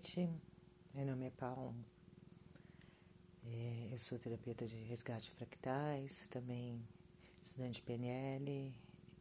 noite. 0.00 0.30
Meu 0.94 1.04
nome 1.04 1.26
é 1.26 1.30
Paulo. 1.30 1.74
É, 3.44 3.88
eu 3.92 3.98
sou 3.98 4.18
terapeuta 4.18 4.66
de 4.66 4.76
resgate 4.84 5.30
fractais, 5.32 6.26
também 6.28 6.82
estudante 7.42 7.74
de 7.74 7.82
PNL 7.82 8.72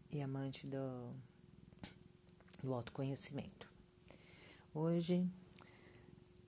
e 0.10 0.22
amante 0.22 0.66
do, 0.68 1.14
do 2.64 2.74
autoconhecimento. 2.74 3.70
Hoje 4.74 5.28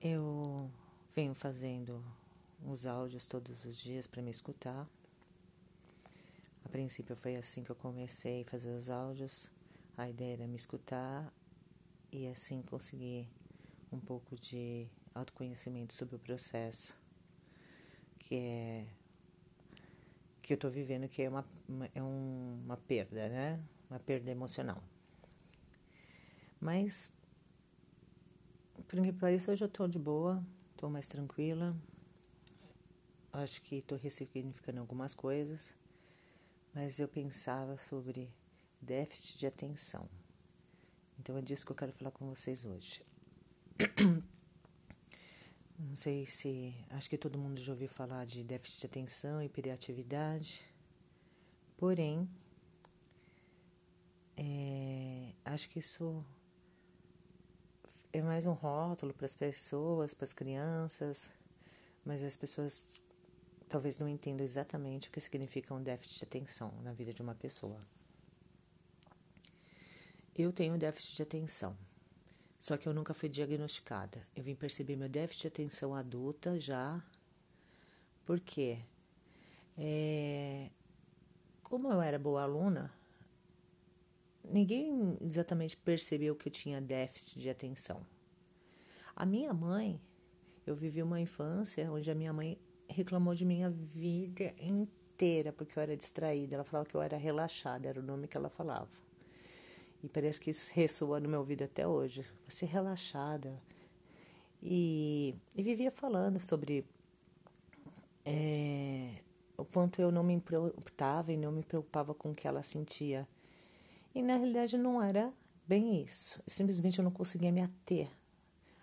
eu 0.00 0.70
venho 1.14 1.34
fazendo 1.34 2.02
os 2.64 2.86
áudios 2.86 3.26
todos 3.26 3.66
os 3.66 3.76
dias 3.76 4.06
para 4.06 4.22
me 4.22 4.30
escutar. 4.30 4.88
A 6.64 6.68
princípio 6.70 7.14
foi 7.16 7.36
assim 7.36 7.62
que 7.62 7.70
eu 7.70 7.76
comecei 7.76 8.42
a 8.42 8.50
fazer 8.50 8.70
os 8.70 8.88
áudios. 8.88 9.50
A 9.94 10.08
ideia 10.08 10.34
era 10.34 10.46
me 10.46 10.56
escutar 10.56 11.30
e 12.10 12.26
assim 12.28 12.62
conseguir 12.62 13.28
um 13.92 14.00
pouco 14.00 14.36
de 14.36 14.88
autoconhecimento 15.14 15.92
sobre 15.94 16.16
o 16.16 16.18
processo 16.18 16.96
que 18.18 18.36
é 18.36 18.86
que 20.40 20.52
eu 20.52 20.56
estou 20.56 20.70
vivendo, 20.70 21.08
que 21.08 21.22
é 21.22 21.28
uma, 21.28 21.44
uma, 21.68 21.88
é 21.94 22.02
um, 22.02 22.60
uma 22.64 22.76
perda, 22.76 23.28
né? 23.28 23.62
Uma 23.88 24.00
perda 24.00 24.30
emocional. 24.30 24.82
Mas, 26.60 27.12
por 28.88 28.98
incrível 28.98 29.20
que 29.20 29.36
isso, 29.36 29.50
hoje 29.52 29.62
eu 29.62 29.68
estou 29.68 29.86
de 29.86 29.98
boa, 29.98 30.44
estou 30.72 30.90
mais 30.90 31.06
tranquila. 31.06 31.76
Acho 33.32 33.62
que 33.62 33.76
estou 33.76 33.96
ressignificando 33.96 34.80
algumas 34.80 35.14
coisas, 35.14 35.74
mas 36.74 36.98
eu 36.98 37.06
pensava 37.06 37.76
sobre 37.78 38.28
déficit 38.80 39.38
de 39.38 39.46
atenção. 39.46 40.08
Então 41.18 41.36
é 41.36 41.42
disso 41.42 41.64
que 41.64 41.72
eu 41.72 41.76
quero 41.76 41.92
falar 41.92 42.10
com 42.10 42.26
vocês 42.26 42.64
hoje. 42.64 43.11
Não 45.78 45.96
sei 45.96 46.26
se. 46.26 46.74
Acho 46.90 47.10
que 47.10 47.18
todo 47.18 47.38
mundo 47.38 47.60
já 47.60 47.72
ouviu 47.72 47.88
falar 47.88 48.24
de 48.24 48.42
déficit 48.44 48.80
de 48.80 48.86
atenção 48.86 49.42
e 49.42 49.46
hiperatividade. 49.46 50.64
Porém, 51.76 52.28
é, 54.36 55.32
acho 55.44 55.68
que 55.68 55.78
isso 55.78 56.24
é 58.12 58.20
mais 58.22 58.46
um 58.46 58.52
rótulo 58.52 59.12
para 59.12 59.26
as 59.26 59.36
pessoas, 59.36 60.14
para 60.14 60.24
as 60.24 60.32
crianças, 60.32 61.30
mas 62.04 62.22
as 62.22 62.36
pessoas 62.36 63.02
talvez 63.68 63.98
não 63.98 64.08
entendam 64.08 64.44
exatamente 64.44 65.08
o 65.08 65.10
que 65.10 65.20
significa 65.20 65.74
um 65.74 65.82
déficit 65.82 66.18
de 66.18 66.24
atenção 66.24 66.72
na 66.82 66.92
vida 66.92 67.12
de 67.12 67.22
uma 67.22 67.34
pessoa. 67.34 67.80
Eu 70.36 70.52
tenho 70.52 70.78
déficit 70.78 71.16
de 71.16 71.22
atenção. 71.22 71.76
Só 72.62 72.76
que 72.76 72.88
eu 72.88 72.94
nunca 72.94 73.12
fui 73.12 73.28
diagnosticada. 73.28 74.24
Eu 74.36 74.44
vim 74.44 74.54
perceber 74.54 74.94
meu 74.94 75.08
déficit 75.08 75.42
de 75.42 75.48
atenção 75.48 75.96
adulta 75.96 76.56
já. 76.60 77.02
Por 78.24 78.38
quê? 78.38 78.78
É, 79.76 80.70
como 81.64 81.90
eu 81.90 82.00
era 82.00 82.20
boa 82.20 82.40
aluna, 82.40 82.94
ninguém 84.44 85.18
exatamente 85.20 85.76
percebeu 85.76 86.36
que 86.36 86.46
eu 86.46 86.52
tinha 86.52 86.80
déficit 86.80 87.40
de 87.40 87.50
atenção. 87.50 88.06
A 89.16 89.26
minha 89.26 89.52
mãe, 89.52 90.00
eu 90.64 90.76
vivi 90.76 91.02
uma 91.02 91.20
infância 91.20 91.90
onde 91.90 92.12
a 92.12 92.14
minha 92.14 92.32
mãe 92.32 92.56
reclamou 92.88 93.34
de 93.34 93.44
minha 93.44 93.70
vida 93.70 94.54
inteira 94.60 95.52
porque 95.52 95.76
eu 95.76 95.82
era 95.82 95.96
distraída. 95.96 96.54
Ela 96.54 96.64
falava 96.64 96.88
que 96.88 96.94
eu 96.94 97.02
era 97.02 97.16
relaxada, 97.16 97.88
era 97.88 97.98
o 97.98 98.04
nome 98.04 98.28
que 98.28 98.36
ela 98.36 98.48
falava. 98.48 99.02
E 100.02 100.08
parece 100.08 100.40
que 100.40 100.50
isso 100.50 100.70
ressoa 100.74 101.20
no 101.20 101.28
meu 101.28 101.40
ouvido 101.40 101.62
até 101.62 101.86
hoje. 101.86 102.24
Você 102.48 102.66
relaxada. 102.66 103.62
E, 104.60 105.34
e 105.54 105.62
vivia 105.62 105.90
falando 105.90 106.40
sobre 106.40 106.84
é, 108.24 109.14
o 109.56 109.64
quanto 109.64 110.00
eu 110.00 110.10
não 110.10 110.22
me 110.22 110.32
importava 110.32 111.32
e 111.32 111.36
não 111.36 111.52
me 111.52 111.62
preocupava 111.62 112.14
com 112.14 112.30
o 112.30 112.34
que 112.34 112.48
ela 112.48 112.62
sentia. 112.62 113.28
E 114.14 114.22
na 114.22 114.36
realidade 114.36 114.76
não 114.76 115.02
era 115.02 115.32
bem 115.66 116.02
isso. 116.02 116.42
Simplesmente 116.46 116.98
eu 116.98 117.04
não 117.04 117.10
conseguia 117.10 117.52
me 117.52 117.62
ater. 117.62 118.08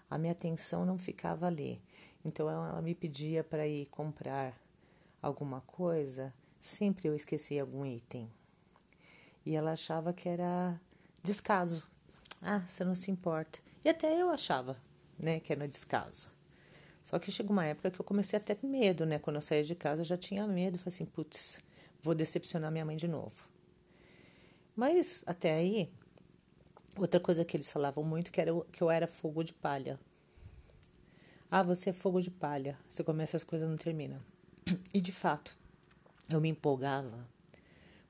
A 0.09 0.17
minha 0.17 0.31
atenção 0.31 0.85
não 0.85 0.97
ficava 0.97 1.47
ali. 1.47 1.81
Então 2.23 2.49
ela 2.49 2.81
me 2.81 2.95
pedia 2.95 3.43
para 3.43 3.67
ir 3.67 3.85
comprar 3.87 4.59
alguma 5.21 5.61
coisa, 5.61 6.33
sempre 6.59 7.07
eu 7.07 7.15
esquecia 7.15 7.61
algum 7.61 7.85
item. 7.85 8.29
E 9.45 9.55
ela 9.55 9.71
achava 9.71 10.13
que 10.13 10.27
era 10.27 10.79
descaso. 11.23 11.83
Ah, 12.41 12.59
você 12.67 12.83
não 12.83 12.95
se 12.95 13.11
importa. 13.11 13.59
E 13.83 13.89
até 13.89 14.21
eu 14.21 14.29
achava, 14.29 14.77
né, 15.17 15.39
que 15.39 15.51
era 15.51 15.67
descaso. 15.67 16.29
Só 17.03 17.17
que 17.17 17.31
chegou 17.31 17.53
uma 17.53 17.65
época 17.65 17.89
que 17.89 17.99
eu 17.99 18.05
comecei 18.05 18.37
a 18.37 18.41
ter 18.41 18.57
medo, 18.61 19.05
né? 19.05 19.17
Quando 19.17 19.37
eu 19.37 19.41
saía 19.41 19.63
de 19.63 19.73
casa, 19.73 20.01
eu 20.01 20.05
já 20.05 20.17
tinha 20.17 20.45
medo. 20.45 20.77
Falei 20.77 20.93
assim, 20.93 21.05
putz, 21.05 21.59
vou 22.01 22.13
decepcionar 22.13 22.71
minha 22.71 22.85
mãe 22.85 22.95
de 22.95 23.07
novo. 23.07 23.43
Mas 24.75 25.23
até 25.25 25.55
aí, 25.55 25.91
outra 26.97 27.19
coisa 27.19 27.43
que 27.43 27.57
eles 27.57 27.71
falavam 27.71 28.03
muito 28.03 28.31
que 28.31 28.39
era 28.39 28.51
que 28.71 28.81
eu 28.81 28.91
era 28.91 29.07
fogo 29.07 29.43
de 29.43 29.53
palha. 29.53 29.99
Ah, 31.49 31.63
você 31.63 31.89
é 31.89 31.93
fogo 31.93 32.21
de 32.21 32.29
palha. 32.29 32.77
Você 32.87 33.03
começa 33.03 33.35
as 33.35 33.43
coisas 33.43 33.67
não 33.67 33.77
termina. 33.77 34.21
E 34.93 35.01
de 35.01 35.11
fato, 35.11 35.57
eu 36.29 36.39
me 36.39 36.49
empolgava 36.49 37.27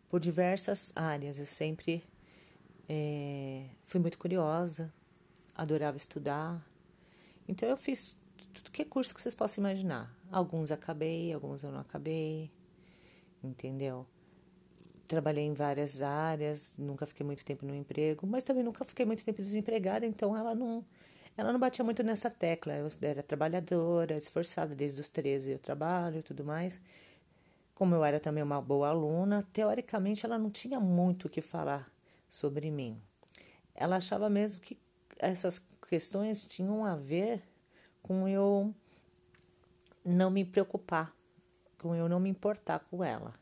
por 0.10 0.20
diversas 0.20 0.92
áreas. 0.94 1.40
Eu 1.40 1.46
sempre 1.46 2.04
é, 2.92 3.66
fui 3.86 4.00
muito 4.00 4.18
curiosa, 4.18 4.92
adorava 5.56 5.96
estudar. 5.96 6.60
Então 7.48 7.70
eu 7.70 7.78
fiz 7.78 8.18
tudo 8.52 8.72
que 8.72 8.82
é 8.82 8.86
curso 8.86 9.14
que 9.14 9.22
vocês 9.22 9.36
possam 9.36 9.62
imaginar. 9.64 10.12
Alguns 10.32 10.72
acabei, 10.72 11.32
alguns 11.32 11.64
eu 11.64 11.72
não 11.72 11.82
acabei, 11.82 12.52
entendeu? 13.44 14.08
Trabalhei 15.08 15.44
em 15.44 15.54
várias 15.54 16.02
áreas, 16.02 16.76
nunca 16.78 17.06
fiquei 17.06 17.24
muito 17.24 17.46
tempo 17.46 17.64
no 17.64 17.76
emprego, 17.76 18.26
mas 18.26 18.44
também 18.44 18.64
nunca 18.64 18.84
fiquei 18.84 19.06
muito 19.06 19.24
tempo 19.24 19.40
desempregada, 19.42 20.06
então 20.06 20.36
ela 20.36 20.56
não, 20.56 20.84
ela 21.38 21.52
não 21.52 21.60
batia 21.60 21.86
muito 21.86 22.02
nessa 22.04 22.30
tecla. 22.30 22.74
Eu 22.74 22.88
era 23.02 23.22
trabalhadora, 23.22 24.18
esforçada 24.18 24.74
desde 24.74 25.00
os 25.02 25.10
13 25.10 25.52
eu 25.52 25.60
trabalho 25.60 26.20
e 26.20 26.24
tudo 26.24 26.44
mais. 26.44 26.80
Como 27.76 27.96
eu 27.96 28.04
era 28.04 28.20
também 28.20 28.44
uma 28.44 28.62
boa 28.62 28.90
aluna, 28.90 29.48
teoricamente 29.54 30.26
ela 30.26 30.38
não 30.40 30.50
tinha 30.50 30.80
muito 30.80 31.26
o 31.26 31.30
que 31.30 31.42
falar 31.42 31.92
sobre 32.30 32.70
mim. 32.70 33.02
Ela 33.74 33.98
achava 33.98 34.30
mesmo 34.30 34.62
que 34.62 34.78
essas 35.18 35.60
questões 35.88 36.46
tinham 36.46 36.86
a 36.86 36.96
ver 36.96 37.42
com 38.02 38.28
eu 38.28 38.74
não 40.06 40.30
me 40.30 40.46
preocupar, 40.46 41.14
com 41.78 41.96
eu 41.96 42.08
não 42.08 42.20
me 42.20 42.30
importar 42.30 42.80
com 42.80 43.04
ela. 43.04 43.34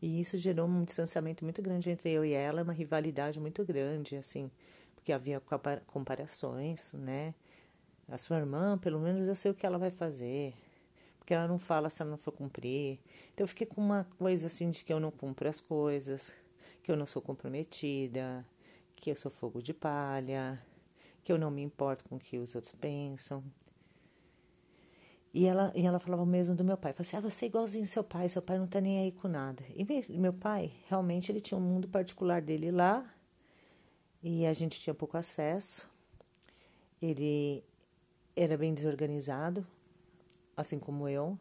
E 0.00 0.20
isso 0.20 0.38
gerou 0.38 0.66
um 0.66 0.84
distanciamento 0.84 1.44
muito 1.44 1.60
grande 1.60 1.90
entre 1.90 2.10
eu 2.10 2.24
e 2.24 2.32
ela, 2.32 2.62
uma 2.62 2.72
rivalidade 2.72 3.38
muito 3.38 3.64
grande, 3.64 4.16
assim, 4.16 4.50
porque 4.94 5.12
havia 5.12 5.42
comparações, 5.86 6.92
né? 6.94 7.34
A 8.08 8.16
sua 8.16 8.38
irmã, 8.38 8.78
pelo 8.78 8.98
menos 8.98 9.28
eu 9.28 9.36
sei 9.36 9.50
o 9.50 9.54
que 9.54 9.66
ela 9.66 9.78
vai 9.78 9.90
fazer, 9.90 10.54
porque 11.18 11.34
ela 11.34 11.46
não 11.46 11.58
fala 11.58 11.90
se 11.90 12.00
ela 12.00 12.10
não 12.10 12.18
for 12.18 12.32
cumprir. 12.32 12.98
Então 13.32 13.44
eu 13.44 13.48
fiquei 13.48 13.66
com 13.66 13.80
uma 13.80 14.04
coisa 14.18 14.46
assim 14.46 14.70
de 14.70 14.82
que 14.82 14.92
eu 14.92 14.98
não 14.98 15.10
cumpro 15.10 15.48
as 15.48 15.60
coisas, 15.60 16.34
que 16.90 16.92
eu 16.92 16.98
não 16.98 17.06
sou 17.06 17.22
comprometida, 17.22 18.44
que 18.96 19.12
eu 19.12 19.14
sou 19.14 19.30
fogo 19.30 19.62
de 19.62 19.72
palha, 19.72 20.60
que 21.22 21.30
eu 21.30 21.38
não 21.38 21.48
me 21.48 21.62
importo 21.62 22.02
com 22.02 22.16
o 22.16 22.18
que 22.18 22.36
os 22.36 22.56
outros 22.56 22.74
pensam. 22.74 23.44
E 25.32 25.46
ela, 25.46 25.72
e 25.76 25.86
ela 25.86 26.00
falava 26.00 26.26
mesmo 26.26 26.56
do 26.56 26.64
meu 26.64 26.76
pai. 26.76 26.92
Falava 26.92 27.02
assim, 27.02 27.16
ah, 27.16 27.20
você 27.20 27.44
é 27.44 27.48
igualzinho 27.48 27.86
seu 27.86 28.02
pai, 28.02 28.28
seu 28.28 28.42
pai 28.42 28.58
não 28.58 28.66
tá 28.66 28.80
nem 28.80 28.98
aí 28.98 29.12
com 29.12 29.28
nada. 29.28 29.62
E 29.76 29.86
meu 30.18 30.32
pai, 30.32 30.72
realmente, 30.88 31.30
ele 31.30 31.40
tinha 31.40 31.56
um 31.56 31.60
mundo 31.60 31.86
particular 31.86 32.42
dele 32.42 32.72
lá, 32.72 33.08
e 34.20 34.44
a 34.44 34.52
gente 34.52 34.80
tinha 34.80 34.92
pouco 34.92 35.16
acesso. 35.16 35.88
Ele 37.00 37.62
era 38.34 38.58
bem 38.58 38.74
desorganizado, 38.74 39.64
assim 40.56 40.80
como 40.80 41.08
eu. 41.08 41.38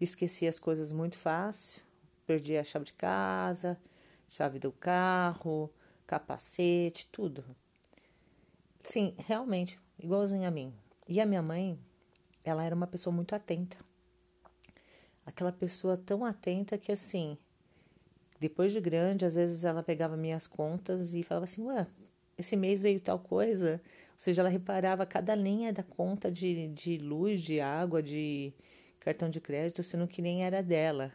Esquecia 0.00 0.48
as 0.48 0.58
coisas 0.58 0.92
muito 0.92 1.18
fácil, 1.18 1.82
perdia 2.26 2.62
a 2.62 2.64
chave 2.64 2.86
de 2.86 2.94
casa, 2.94 3.78
chave 4.32 4.58
do 4.58 4.72
carro, 4.72 5.70
capacete, 6.06 7.06
tudo. 7.12 7.44
Sim, 8.82 9.14
realmente, 9.18 9.78
igualzinho 9.98 10.48
a 10.48 10.50
mim. 10.50 10.72
E 11.06 11.20
a 11.20 11.26
minha 11.26 11.42
mãe, 11.42 11.78
ela 12.42 12.64
era 12.64 12.74
uma 12.74 12.86
pessoa 12.86 13.14
muito 13.14 13.34
atenta. 13.34 13.76
Aquela 15.26 15.52
pessoa 15.52 15.98
tão 15.98 16.24
atenta 16.24 16.78
que 16.78 16.90
assim, 16.90 17.36
depois 18.40 18.72
de 18.72 18.80
grande, 18.80 19.26
às 19.26 19.34
vezes 19.34 19.64
ela 19.64 19.82
pegava 19.82 20.16
minhas 20.16 20.46
contas 20.46 21.12
e 21.12 21.22
falava 21.22 21.44
assim: 21.44 21.62
Ué, 21.64 21.86
esse 22.38 22.56
mês 22.56 22.80
veio 22.80 23.00
tal 23.00 23.18
coisa. 23.18 23.82
Ou 23.84 24.18
seja, 24.18 24.40
ela 24.40 24.48
reparava 24.48 25.04
cada 25.04 25.34
linha 25.34 25.74
da 25.74 25.82
conta 25.82 26.30
de, 26.30 26.68
de 26.68 26.96
luz, 26.96 27.42
de 27.42 27.60
água, 27.60 28.02
de 28.02 28.54
cartão 28.98 29.28
de 29.28 29.40
crédito, 29.40 29.82
sendo 29.82 30.08
que 30.08 30.22
nem 30.22 30.42
era 30.42 30.62
dela. 30.62 31.12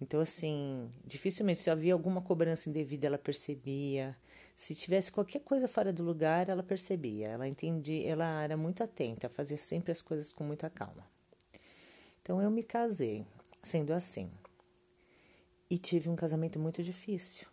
Então, 0.00 0.20
assim, 0.20 0.90
dificilmente 1.04 1.60
se 1.60 1.70
havia 1.70 1.92
alguma 1.92 2.22
cobrança 2.22 2.70
indevida, 2.70 3.06
ela 3.06 3.18
percebia. 3.18 4.16
Se 4.56 4.74
tivesse 4.74 5.12
qualquer 5.12 5.40
coisa 5.40 5.68
fora 5.68 5.92
do 5.92 6.02
lugar, 6.02 6.48
ela 6.48 6.62
percebia, 6.62 7.28
ela 7.28 7.46
entendia, 7.46 8.08
ela 8.08 8.42
era 8.42 8.56
muito 8.56 8.82
atenta, 8.82 9.28
fazia 9.28 9.56
sempre 9.56 9.92
as 9.92 10.00
coisas 10.00 10.32
com 10.32 10.42
muita 10.44 10.70
calma. 10.70 11.06
Então 12.22 12.40
eu 12.40 12.50
me 12.50 12.62
casei 12.62 13.26
sendo 13.62 13.92
assim. 13.92 14.30
E 15.68 15.78
tive 15.78 16.08
um 16.08 16.16
casamento 16.16 16.58
muito 16.58 16.82
difícil, 16.82 17.46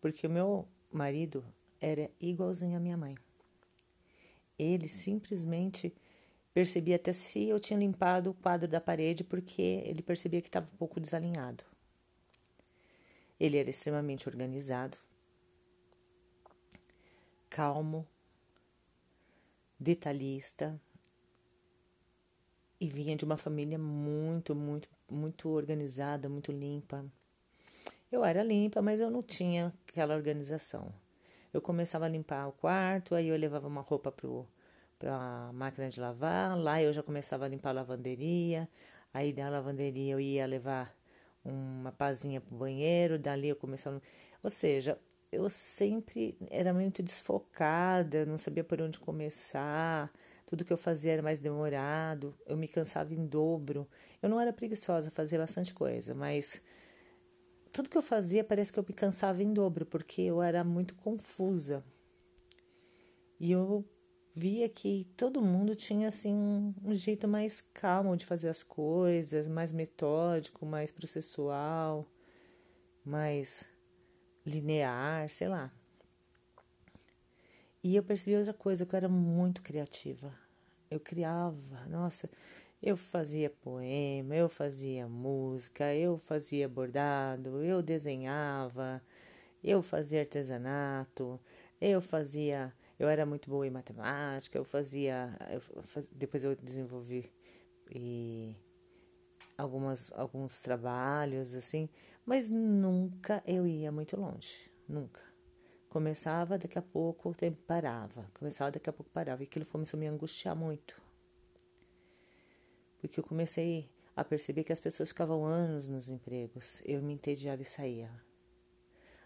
porque 0.00 0.26
o 0.26 0.30
meu 0.30 0.66
marido 0.90 1.44
era 1.80 2.10
igualzinho 2.20 2.76
à 2.76 2.80
minha 2.80 2.96
mãe. 2.96 3.16
Ele 4.58 4.88
simplesmente 4.88 5.94
percebia 6.52 6.96
até 6.96 7.12
se 7.12 7.48
eu 7.48 7.58
tinha 7.58 7.78
limpado 7.78 8.30
o 8.30 8.34
quadro 8.34 8.68
da 8.68 8.80
parede, 8.80 9.24
porque 9.24 9.62
ele 9.62 10.02
percebia 10.02 10.42
que 10.42 10.48
estava 10.48 10.68
um 10.72 10.76
pouco 10.76 11.00
desalinhado. 11.00 11.71
Ele 13.42 13.58
era 13.58 13.68
extremamente 13.68 14.28
organizado, 14.28 14.96
calmo, 17.50 18.06
detalhista 19.80 20.80
e 22.80 22.88
vinha 22.88 23.16
de 23.16 23.24
uma 23.24 23.36
família 23.36 23.76
muito, 23.80 24.54
muito, 24.54 24.88
muito 25.10 25.48
organizada, 25.48 26.28
muito 26.28 26.52
limpa. 26.52 27.04
Eu 28.12 28.24
era 28.24 28.44
limpa, 28.44 28.80
mas 28.80 29.00
eu 29.00 29.10
não 29.10 29.24
tinha 29.24 29.74
aquela 29.88 30.14
organização. 30.14 30.94
Eu 31.52 31.60
começava 31.60 32.04
a 32.04 32.08
limpar 32.08 32.46
o 32.46 32.52
quarto, 32.52 33.12
aí 33.12 33.26
eu 33.26 33.36
levava 33.36 33.66
uma 33.66 33.80
roupa 33.80 34.12
para 34.12 35.16
a 35.16 35.52
máquina 35.52 35.90
de 35.90 35.98
lavar, 35.98 36.56
lá 36.56 36.80
eu 36.80 36.92
já 36.92 37.02
começava 37.02 37.46
a 37.46 37.48
limpar 37.48 37.70
a 37.70 37.80
lavanderia, 37.80 38.68
aí 39.12 39.32
da 39.32 39.48
lavanderia 39.48 40.12
eu 40.12 40.20
ia 40.20 40.46
levar 40.46 40.96
uma 41.44 41.92
pazinha 41.92 42.40
pro 42.40 42.54
banheiro, 42.56 43.18
dali 43.18 43.48
eu 43.48 43.56
começava. 43.56 44.00
Ou 44.42 44.50
seja, 44.50 44.98
eu 45.30 45.48
sempre 45.48 46.36
era 46.50 46.72
muito 46.74 47.02
desfocada, 47.02 48.26
não 48.26 48.38
sabia 48.38 48.64
por 48.64 48.80
onde 48.80 48.98
começar, 48.98 50.12
tudo 50.46 50.64
que 50.64 50.72
eu 50.72 50.76
fazia 50.76 51.12
era 51.12 51.22
mais 51.22 51.40
demorado, 51.40 52.34
eu 52.46 52.56
me 52.56 52.68
cansava 52.68 53.14
em 53.14 53.24
dobro. 53.26 53.88
Eu 54.22 54.28
não 54.28 54.38
era 54.38 54.52
preguiçosa, 54.52 55.10
fazia 55.10 55.38
bastante 55.38 55.72
coisa, 55.72 56.14
mas 56.14 56.60
tudo 57.72 57.88
que 57.88 57.96
eu 57.96 58.02
fazia 58.02 58.44
parece 58.44 58.70
que 58.70 58.78
eu 58.78 58.84
me 58.86 58.94
cansava 58.94 59.42
em 59.42 59.52
dobro, 59.52 59.86
porque 59.86 60.20
eu 60.20 60.42
era 60.42 60.62
muito 60.62 60.94
confusa. 60.96 61.82
E 63.40 63.50
eu 63.50 63.84
via 64.34 64.68
que 64.68 65.06
todo 65.16 65.42
mundo 65.42 65.76
tinha 65.76 66.08
assim 66.08 66.34
um, 66.34 66.74
um 66.84 66.94
jeito 66.94 67.28
mais 67.28 67.60
calmo 67.74 68.16
de 68.16 68.24
fazer 68.24 68.48
as 68.48 68.62
coisas, 68.62 69.46
mais 69.46 69.72
metódico, 69.72 70.64
mais 70.64 70.90
processual, 70.90 72.06
mais 73.04 73.68
linear, 74.44 75.28
sei 75.28 75.48
lá. 75.48 75.70
E 77.82 77.96
eu 77.96 78.02
percebi 78.02 78.36
outra 78.36 78.54
coisa, 78.54 78.86
que 78.86 78.94
eu 78.94 78.96
era 78.96 79.08
muito 79.08 79.60
criativa. 79.60 80.32
Eu 80.90 81.00
criava, 81.00 81.84
nossa, 81.88 82.30
eu 82.82 82.96
fazia 82.96 83.50
poema, 83.50 84.36
eu 84.36 84.48
fazia 84.48 85.08
música, 85.08 85.94
eu 85.94 86.18
fazia 86.18 86.68
bordado, 86.68 87.62
eu 87.62 87.82
desenhava, 87.82 89.02
eu 89.64 89.82
fazia 89.82 90.20
artesanato, 90.20 91.40
eu 91.80 92.00
fazia 92.00 92.72
eu 93.02 93.08
era 93.08 93.26
muito 93.26 93.50
boa 93.50 93.66
em 93.66 93.70
matemática, 93.70 94.56
eu 94.56 94.64
fazia, 94.64 95.36
eu 95.50 95.60
faz, 95.60 96.06
depois 96.12 96.44
eu 96.44 96.54
desenvolvi 96.54 97.28
e 97.90 98.54
algumas 99.58 100.12
alguns 100.12 100.60
trabalhos 100.60 101.56
assim, 101.56 101.88
mas 102.24 102.48
nunca 102.48 103.42
eu 103.44 103.66
ia 103.66 103.90
muito 103.90 104.16
longe, 104.16 104.70
nunca. 104.88 105.20
Começava, 105.88 106.56
daqui 106.56 106.78
a 106.78 106.82
pouco 106.82 107.30
o 107.30 107.34
tempo 107.34 107.60
parava, 107.66 108.30
começava, 108.34 108.70
daqui 108.70 108.88
a 108.88 108.92
pouco 108.92 109.10
parava, 109.10 109.42
e 109.42 109.46
aquilo 109.46 109.66
começou 109.66 109.98
a 109.98 110.00
me 110.00 110.06
angustiar 110.06 110.54
muito. 110.54 111.02
Porque 113.00 113.18
eu 113.18 113.24
comecei 113.24 113.90
a 114.14 114.22
perceber 114.22 114.62
que 114.62 114.72
as 114.72 114.80
pessoas 114.80 115.08
ficavam 115.08 115.44
anos 115.44 115.88
nos 115.88 116.08
empregos, 116.08 116.80
eu 116.84 117.02
me 117.02 117.14
entediava 117.14 117.62
e 117.62 117.64
saía. 117.64 118.10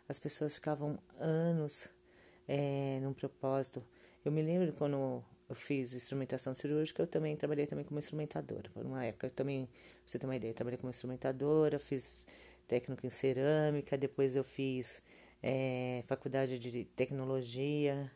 As 0.08 0.18
pessoas 0.18 0.54
ficavam 0.54 0.98
anos 1.18 1.90
é, 2.48 2.98
num 3.02 3.12
propósito. 3.12 3.84
Eu 4.24 4.32
me 4.32 4.42
lembro 4.42 4.72
quando 4.72 5.22
eu 5.48 5.54
fiz 5.54 5.94
instrumentação 5.94 6.54
cirúrgica, 6.54 7.02
eu 7.02 7.06
também 7.06 7.36
trabalhei 7.36 7.66
também 7.66 7.84
como 7.84 7.98
instrumentadora. 7.98 8.70
Por 8.70 8.84
uma 8.84 9.04
época, 9.04 9.26
eu 9.28 9.30
também, 9.30 9.66
pra 9.66 9.74
você 10.06 10.18
ter 10.18 10.26
uma 10.26 10.36
ideia, 10.36 10.50
eu 10.50 10.54
trabalhei 10.54 10.78
como 10.78 10.90
instrumentadora, 10.90 11.78
fiz 11.78 12.26
técnico 12.66 13.06
em 13.06 13.10
cerâmica, 13.10 13.96
depois 13.96 14.34
eu 14.34 14.44
fiz 14.44 15.02
é, 15.42 16.02
faculdade 16.06 16.58
de 16.58 16.84
tecnologia 16.84 18.10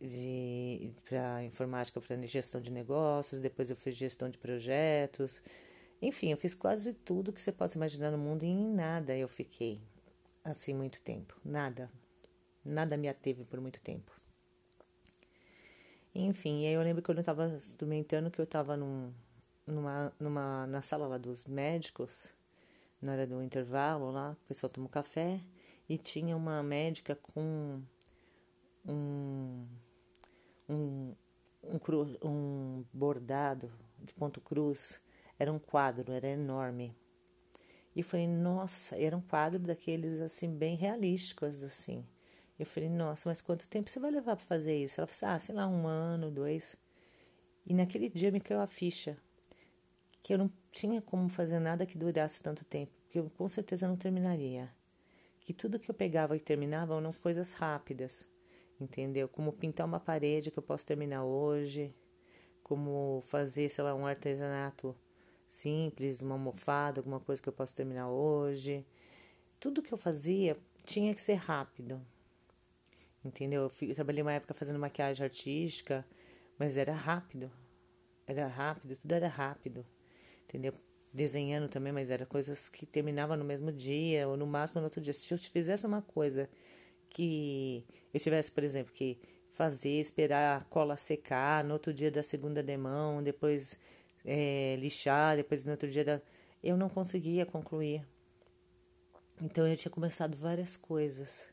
de 0.00 0.92
para 1.08 1.42
informática 1.44 2.00
para 2.00 2.26
gestão 2.26 2.60
de 2.60 2.70
negócios, 2.70 3.40
depois 3.40 3.70
eu 3.70 3.76
fiz 3.76 3.96
gestão 3.96 4.28
de 4.30 4.38
projetos. 4.38 5.42
Enfim, 6.00 6.30
eu 6.30 6.36
fiz 6.36 6.54
quase 6.54 6.92
tudo 6.92 7.32
que 7.32 7.40
você 7.40 7.50
possa 7.50 7.76
imaginar 7.76 8.10
no 8.10 8.18
mundo 8.18 8.44
e 8.44 8.48
em 8.48 8.72
nada 8.72 9.16
eu 9.16 9.28
fiquei 9.28 9.80
assim 10.44 10.74
muito 10.74 11.00
tempo. 11.02 11.36
Nada. 11.44 11.90
Nada 12.68 12.96
me 12.96 13.08
ateve 13.08 13.44
por 13.44 13.60
muito 13.60 13.80
tempo. 13.80 14.12
Enfim, 16.14 16.66
aí 16.66 16.72
eu 16.72 16.82
lembro 16.82 17.02
que 17.02 17.10
eu 17.10 17.18
estava 17.18 17.48
instrumentando 17.48 18.30
que 18.30 18.40
eu 18.40 18.44
estava 18.44 18.76
num, 18.76 19.12
numa, 19.66 20.12
numa, 20.18 20.66
na 20.66 20.82
sala 20.82 21.06
lá 21.06 21.18
dos 21.18 21.46
médicos, 21.46 22.32
na 23.00 23.12
hora 23.12 23.26
do 23.26 23.42
intervalo 23.42 24.10
lá, 24.10 24.32
o 24.32 24.48
pessoal 24.48 24.70
tomou 24.70 24.88
café 24.88 25.40
e 25.88 25.96
tinha 25.96 26.36
uma 26.36 26.62
médica 26.62 27.14
com 27.14 27.80
um, 28.86 29.66
um, 30.68 31.14
um, 31.62 31.78
cru, 31.78 32.18
um 32.22 32.84
bordado 32.92 33.70
de 33.98 34.12
ponto 34.14 34.40
cruz. 34.40 35.00
Era 35.38 35.52
um 35.52 35.58
quadro, 35.58 36.12
era 36.12 36.26
enorme. 36.26 36.94
E 37.94 38.02
falei, 38.02 38.26
nossa, 38.26 38.96
era 38.96 39.16
um 39.16 39.20
quadro 39.20 39.60
daqueles 39.60 40.20
assim, 40.20 40.52
bem 40.52 40.76
realísticos, 40.76 41.62
assim. 41.62 42.04
Eu 42.58 42.66
falei, 42.66 42.88
nossa, 42.88 43.28
mas 43.28 43.40
quanto 43.40 43.68
tempo 43.68 43.88
você 43.88 44.00
vai 44.00 44.10
levar 44.10 44.36
para 44.36 44.44
fazer 44.44 44.76
isso? 44.76 45.00
Ela 45.00 45.06
falou 45.06 45.32
assim, 45.32 45.36
ah, 45.36 45.38
sei 45.46 45.54
lá, 45.54 45.68
um 45.68 45.86
ano, 45.86 46.30
dois. 46.30 46.76
E 47.64 47.72
naquele 47.72 48.08
dia 48.08 48.32
me 48.32 48.40
caiu 48.40 48.60
a 48.60 48.66
ficha 48.66 49.16
que 50.22 50.34
eu 50.34 50.38
não 50.38 50.50
tinha 50.72 51.00
como 51.00 51.28
fazer 51.28 51.58
nada 51.58 51.86
que 51.86 51.96
durasse 51.96 52.42
tanto 52.42 52.64
tempo, 52.64 52.92
que 53.08 53.18
eu 53.18 53.30
com 53.30 53.48
certeza 53.48 53.86
não 53.88 53.96
terminaria. 53.96 54.68
Que 55.40 55.52
tudo 55.54 55.78
que 55.78 55.90
eu 55.90 55.94
pegava 55.94 56.36
e 56.36 56.40
terminava 56.40 56.96
eram 56.96 57.12
coisas 57.12 57.54
rápidas, 57.54 58.26
entendeu? 58.80 59.28
Como 59.28 59.52
pintar 59.52 59.86
uma 59.86 60.00
parede 60.00 60.50
que 60.50 60.58
eu 60.58 60.62
posso 60.62 60.84
terminar 60.84 61.24
hoje, 61.24 61.94
como 62.62 63.22
fazer, 63.28 63.70
sei 63.70 63.84
lá, 63.84 63.94
um 63.94 64.06
artesanato 64.06 64.94
simples, 65.48 66.20
uma 66.20 66.34
almofada, 66.34 67.00
alguma 67.00 67.20
coisa 67.20 67.40
que 67.40 67.48
eu 67.48 67.52
posso 67.52 67.74
terminar 67.74 68.10
hoje. 68.10 68.84
Tudo 69.58 69.82
que 69.82 69.92
eu 69.92 69.98
fazia 69.98 70.58
tinha 70.84 71.14
que 71.14 71.22
ser 71.22 71.34
rápido, 71.34 72.00
entendeu? 73.24 73.62
Eu, 73.62 73.70
fui, 73.70 73.90
eu 73.90 73.94
trabalhei 73.94 74.22
uma 74.22 74.32
época 74.32 74.54
fazendo 74.54 74.78
maquiagem 74.78 75.24
artística, 75.24 76.04
mas 76.58 76.76
era 76.76 76.92
rápido, 76.92 77.50
era 78.26 78.46
rápido, 78.46 78.96
tudo 78.96 79.12
era 79.12 79.28
rápido, 79.28 79.86
entendeu? 80.44 80.72
Desenhando 81.12 81.68
também, 81.68 81.92
mas 81.92 82.10
era 82.10 82.26
coisas 82.26 82.68
que 82.68 82.84
terminavam 82.84 83.36
no 83.36 83.44
mesmo 83.44 83.72
dia 83.72 84.28
ou 84.28 84.36
no 84.36 84.46
máximo 84.46 84.80
no 84.80 84.86
outro 84.86 85.00
dia. 85.00 85.12
Se 85.12 85.32
eu 85.32 85.38
fizesse 85.38 85.86
uma 85.86 86.02
coisa 86.02 86.48
que 87.08 87.84
eu 88.12 88.20
tivesse, 88.20 88.50
por 88.50 88.62
exemplo, 88.62 88.92
que 88.92 89.18
fazer, 89.52 90.00
esperar 90.00 90.60
a 90.60 90.64
cola 90.64 90.96
secar, 90.96 91.64
no 91.64 91.72
outro 91.72 91.92
dia 91.92 92.10
da 92.10 92.22
segunda 92.22 92.62
demão, 92.62 93.22
depois 93.22 93.78
é, 94.24 94.76
lixar, 94.76 95.36
depois 95.36 95.64
no 95.64 95.72
outro 95.72 95.90
dia 95.90 96.04
da. 96.04 96.20
Eu 96.62 96.76
não 96.76 96.88
conseguia 96.88 97.46
concluir. 97.46 98.06
Então 99.40 99.66
eu 99.66 99.76
tinha 99.76 99.90
começado 99.90 100.36
várias 100.36 100.76
coisas. 100.76 101.46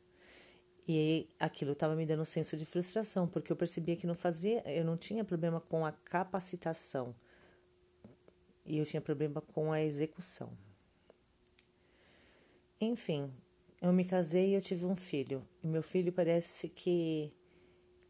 E 0.87 1.27
aquilo 1.39 1.71
estava 1.71 1.95
me 1.95 2.05
dando 2.05 2.21
um 2.21 2.25
senso 2.25 2.55
de 2.55 2.65
frustração, 2.65 3.27
porque 3.27 3.51
eu 3.51 3.55
percebia 3.55 3.95
que 3.95 4.05
não 4.05 4.13
fazia, 4.13 4.61
eu 4.69 4.85
não 4.85 4.95
tinha 4.95 5.23
problema 5.23 5.59
com 5.59 5.85
a 5.85 5.91
capacitação. 5.91 7.15
E 8.65 8.77
eu 8.77 8.85
tinha 8.85 9.01
problema 9.01 9.41
com 9.41 9.71
a 9.71 9.81
execução. 9.81 10.51
Enfim, 12.79 13.31
eu 13.81 13.91
me 13.91 14.05
casei 14.05 14.49
e 14.49 14.53
eu 14.53 14.61
tive 14.61 14.85
um 14.85 14.95
filho. 14.95 15.47
E 15.63 15.67
meu 15.67 15.81
filho 15.81 16.11
parece 16.11 16.69
que 16.69 17.33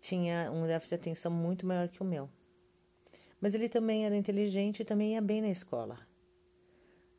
tinha 0.01 0.51
um 0.51 0.67
déficit 0.67 0.89
de 0.89 1.01
atenção 1.01 1.32
muito 1.32 1.65
maior 1.65 1.88
que 1.88 2.01
o 2.01 2.05
meu. 2.05 2.29
Mas 3.39 3.53
ele 3.53 3.70
também 3.70 4.05
era 4.05 4.15
inteligente 4.15 4.82
e 4.82 4.86
também 4.86 5.13
ia 5.13 5.22
bem 5.22 5.41
na 5.41 5.50
escola. 5.50 6.00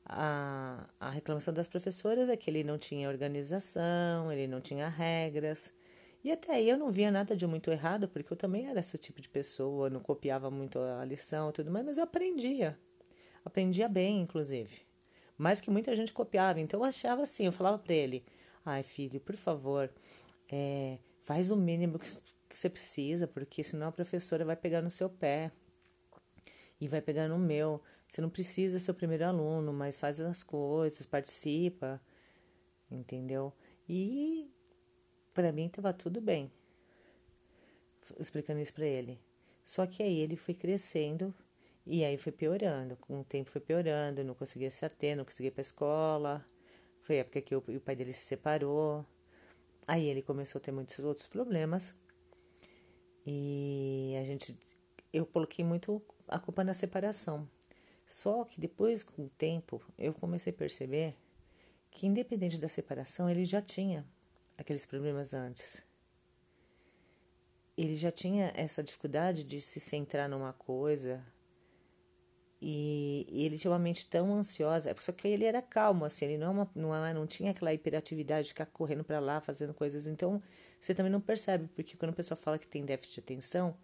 A, 0.08 0.88
a 1.00 1.10
reclamação 1.10 1.52
das 1.52 1.66
professoras 1.66 2.28
é 2.28 2.36
que 2.36 2.48
ele 2.48 2.62
não 2.62 2.78
tinha 2.78 3.08
organização, 3.08 4.32
ele 4.32 4.46
não 4.46 4.60
tinha 4.60 4.88
regras. 4.88 5.72
E 6.22 6.30
até 6.30 6.54
aí 6.54 6.68
eu 6.68 6.78
não 6.78 6.90
via 6.90 7.10
nada 7.10 7.36
de 7.36 7.46
muito 7.46 7.70
errado, 7.70 8.08
porque 8.08 8.32
eu 8.32 8.36
também 8.36 8.68
era 8.68 8.80
esse 8.80 8.96
tipo 8.98 9.20
de 9.20 9.28
pessoa, 9.28 9.90
não 9.90 10.00
copiava 10.00 10.50
muito 10.50 10.78
a 10.78 11.04
lição 11.04 11.50
e 11.50 11.52
tudo 11.52 11.70
mais, 11.70 11.84
mas 11.84 11.98
eu 11.98 12.04
aprendia. 12.04 12.78
Aprendia 13.44 13.88
bem, 13.88 14.20
inclusive. 14.20 14.80
Mais 15.36 15.60
que 15.60 15.70
muita 15.70 15.94
gente 15.94 16.12
copiava. 16.12 16.60
Então 16.60 16.80
eu 16.80 16.84
achava 16.84 17.22
assim, 17.22 17.46
eu 17.46 17.52
falava 17.52 17.78
para 17.78 17.94
ele: 17.94 18.24
ai 18.64 18.82
filho, 18.82 19.20
por 19.20 19.36
favor, 19.36 19.90
é, 20.50 20.98
faz 21.20 21.50
o 21.50 21.56
mínimo 21.56 21.98
que, 21.98 22.08
que 22.48 22.58
você 22.58 22.70
precisa, 22.70 23.26
porque 23.26 23.62
senão 23.62 23.88
a 23.88 23.92
professora 23.92 24.44
vai 24.44 24.56
pegar 24.56 24.82
no 24.82 24.90
seu 24.90 25.08
pé 25.08 25.50
e 26.80 26.88
vai 26.88 27.00
pegar 27.00 27.28
no 27.28 27.38
meu. 27.38 27.82
Você 28.08 28.20
não 28.20 28.30
precisa 28.30 28.78
ser 28.78 28.90
o 28.90 28.94
primeiro 28.94 29.24
aluno, 29.24 29.72
mas 29.72 29.96
faz 29.96 30.20
as 30.20 30.42
coisas, 30.42 31.06
participa, 31.06 32.00
entendeu? 32.90 33.52
E 33.88 34.50
para 35.34 35.52
mim 35.52 35.68
tava 35.68 35.92
tudo 35.92 36.20
bem. 36.20 36.50
Explicando 38.18 38.60
isso 38.60 38.72
para 38.72 38.86
ele. 38.86 39.20
Só 39.64 39.86
que 39.86 40.02
aí 40.02 40.18
ele 40.18 40.36
foi 40.36 40.54
crescendo 40.54 41.34
e 41.84 42.04
aí 42.04 42.16
foi 42.16 42.32
piorando. 42.32 42.96
Com 42.96 43.20
o 43.20 43.24
tempo 43.24 43.50
foi 43.50 43.60
piorando, 43.60 44.24
não 44.24 44.34
conseguia 44.34 44.70
se 44.70 44.84
ater, 44.84 45.16
não 45.16 45.24
conseguia 45.24 45.48
ir 45.48 45.52
pra 45.52 45.62
escola. 45.62 46.46
Foi 47.02 47.16
a 47.16 47.20
época 47.20 47.40
que 47.42 47.54
o, 47.54 47.58
o 47.58 47.80
pai 47.80 47.96
dele 47.96 48.12
se 48.12 48.24
separou. 48.24 49.04
Aí 49.86 50.06
ele 50.06 50.22
começou 50.22 50.58
a 50.60 50.62
ter 50.62 50.72
muitos 50.72 50.98
outros 51.00 51.26
problemas. 51.26 51.94
E 53.26 54.14
a 54.18 54.24
gente 54.24 54.56
eu 55.12 55.24
coloquei 55.26 55.64
muito 55.64 56.02
a 56.28 56.38
culpa 56.38 56.62
na 56.62 56.74
separação. 56.74 57.48
Só 58.06 58.44
que 58.44 58.60
depois, 58.60 59.02
com 59.02 59.24
o 59.24 59.30
tempo, 59.30 59.82
eu 59.98 60.14
comecei 60.14 60.52
a 60.52 60.56
perceber 60.56 61.14
que, 61.90 62.06
independente 62.06 62.58
da 62.58 62.68
separação, 62.68 63.28
ele 63.28 63.44
já 63.44 63.60
tinha 63.60 64.06
aqueles 64.56 64.86
problemas 64.86 65.34
antes. 65.34 65.82
Ele 67.76 67.96
já 67.96 68.12
tinha 68.12 68.52
essa 68.54 68.82
dificuldade 68.82 69.44
de 69.44 69.60
se 69.60 69.80
centrar 69.80 70.28
numa 70.28 70.52
coisa 70.52 71.22
e, 72.60 73.26
ele 73.30 73.58
tinha 73.58 73.70
uma 73.70 73.78
mente 73.78 74.08
tão 74.08 74.32
ansiosa. 74.34 74.94
Só 75.00 75.12
que 75.12 75.28
ele 75.28 75.44
era 75.44 75.60
calmo, 75.60 76.04
assim, 76.04 76.24
ele 76.24 76.38
não, 76.38 76.62
é 76.62 76.68
não, 76.74 77.06
é, 77.06 77.12
não 77.12 77.26
tinha 77.26 77.50
aquela 77.50 77.72
hiperatividade 77.72 78.44
de 78.44 78.48
ficar 78.50 78.66
correndo 78.66 79.04
para 79.04 79.18
lá, 79.18 79.40
fazendo 79.40 79.74
coisas. 79.74 80.06
Então, 80.06 80.42
você 80.80 80.94
também 80.94 81.12
não 81.12 81.20
percebe, 81.20 81.68
porque 81.74 81.96
quando 81.96 82.10
a 82.10 82.14
pessoa 82.14 82.36
fala 82.36 82.58
que 82.58 82.66
tem 82.66 82.84
déficit 82.84 83.14
de 83.14 83.20
atenção, 83.20 83.76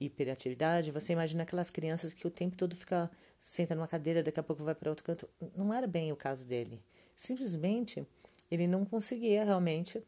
hiperatividade, 0.00 0.90
você 0.90 1.12
imagina 1.12 1.42
aquelas 1.44 1.70
crianças 1.70 2.12
que 2.12 2.26
o 2.26 2.30
tempo 2.30 2.56
todo 2.56 2.76
fica 2.76 3.10
senta 3.42 3.74
numa 3.74 3.88
cadeira, 3.88 4.22
daqui 4.22 4.40
a 4.40 4.42
pouco 4.42 4.62
vai 4.62 4.74
para 4.74 4.88
outro 4.88 5.04
canto. 5.04 5.28
Não 5.54 5.74
era 5.74 5.86
bem 5.86 6.12
o 6.12 6.16
caso 6.16 6.46
dele. 6.46 6.80
Simplesmente 7.14 8.06
ele 8.50 8.66
não 8.66 8.84
conseguia 8.84 9.44
realmente 9.44 10.02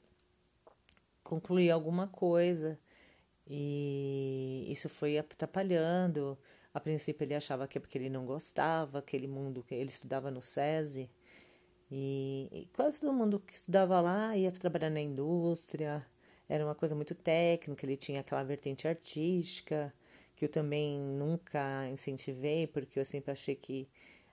concluir 1.22 1.70
alguma 1.70 2.06
coisa 2.06 2.78
e 3.46 4.66
isso 4.70 4.88
foi 4.88 5.18
atrapalhando. 5.18 6.38
A 6.72 6.80
princípio 6.80 7.24
ele 7.24 7.34
achava 7.34 7.68
que 7.68 7.78
é 7.78 7.80
porque 7.80 7.98
ele 7.98 8.08
não 8.08 8.24
gostava, 8.24 8.98
aquele 8.98 9.26
mundo 9.26 9.62
que 9.62 9.74
ele 9.74 9.90
estudava 9.90 10.30
no 10.30 10.40
SESI. 10.40 11.10
E, 11.90 12.48
e 12.52 12.68
quase 12.74 13.00
todo 13.00 13.12
mundo 13.12 13.40
que 13.40 13.54
estudava 13.54 14.00
lá 14.00 14.36
ia 14.36 14.50
trabalhar 14.50 14.90
na 14.90 15.00
indústria, 15.00 16.04
era 16.48 16.64
uma 16.64 16.74
coisa 16.74 16.94
muito 16.94 17.14
técnica, 17.14 17.84
ele 17.86 17.96
tinha 17.96 18.20
aquela 18.20 18.42
vertente 18.42 18.88
artística, 18.88 19.92
que 20.44 20.46
eu 20.46 20.62
também 20.62 20.98
nunca 20.98 21.88
incentivei, 21.88 22.66
porque 22.66 23.00
eu 23.00 23.04
sempre 23.04 23.32
achei 23.32 23.54
que 23.54 23.88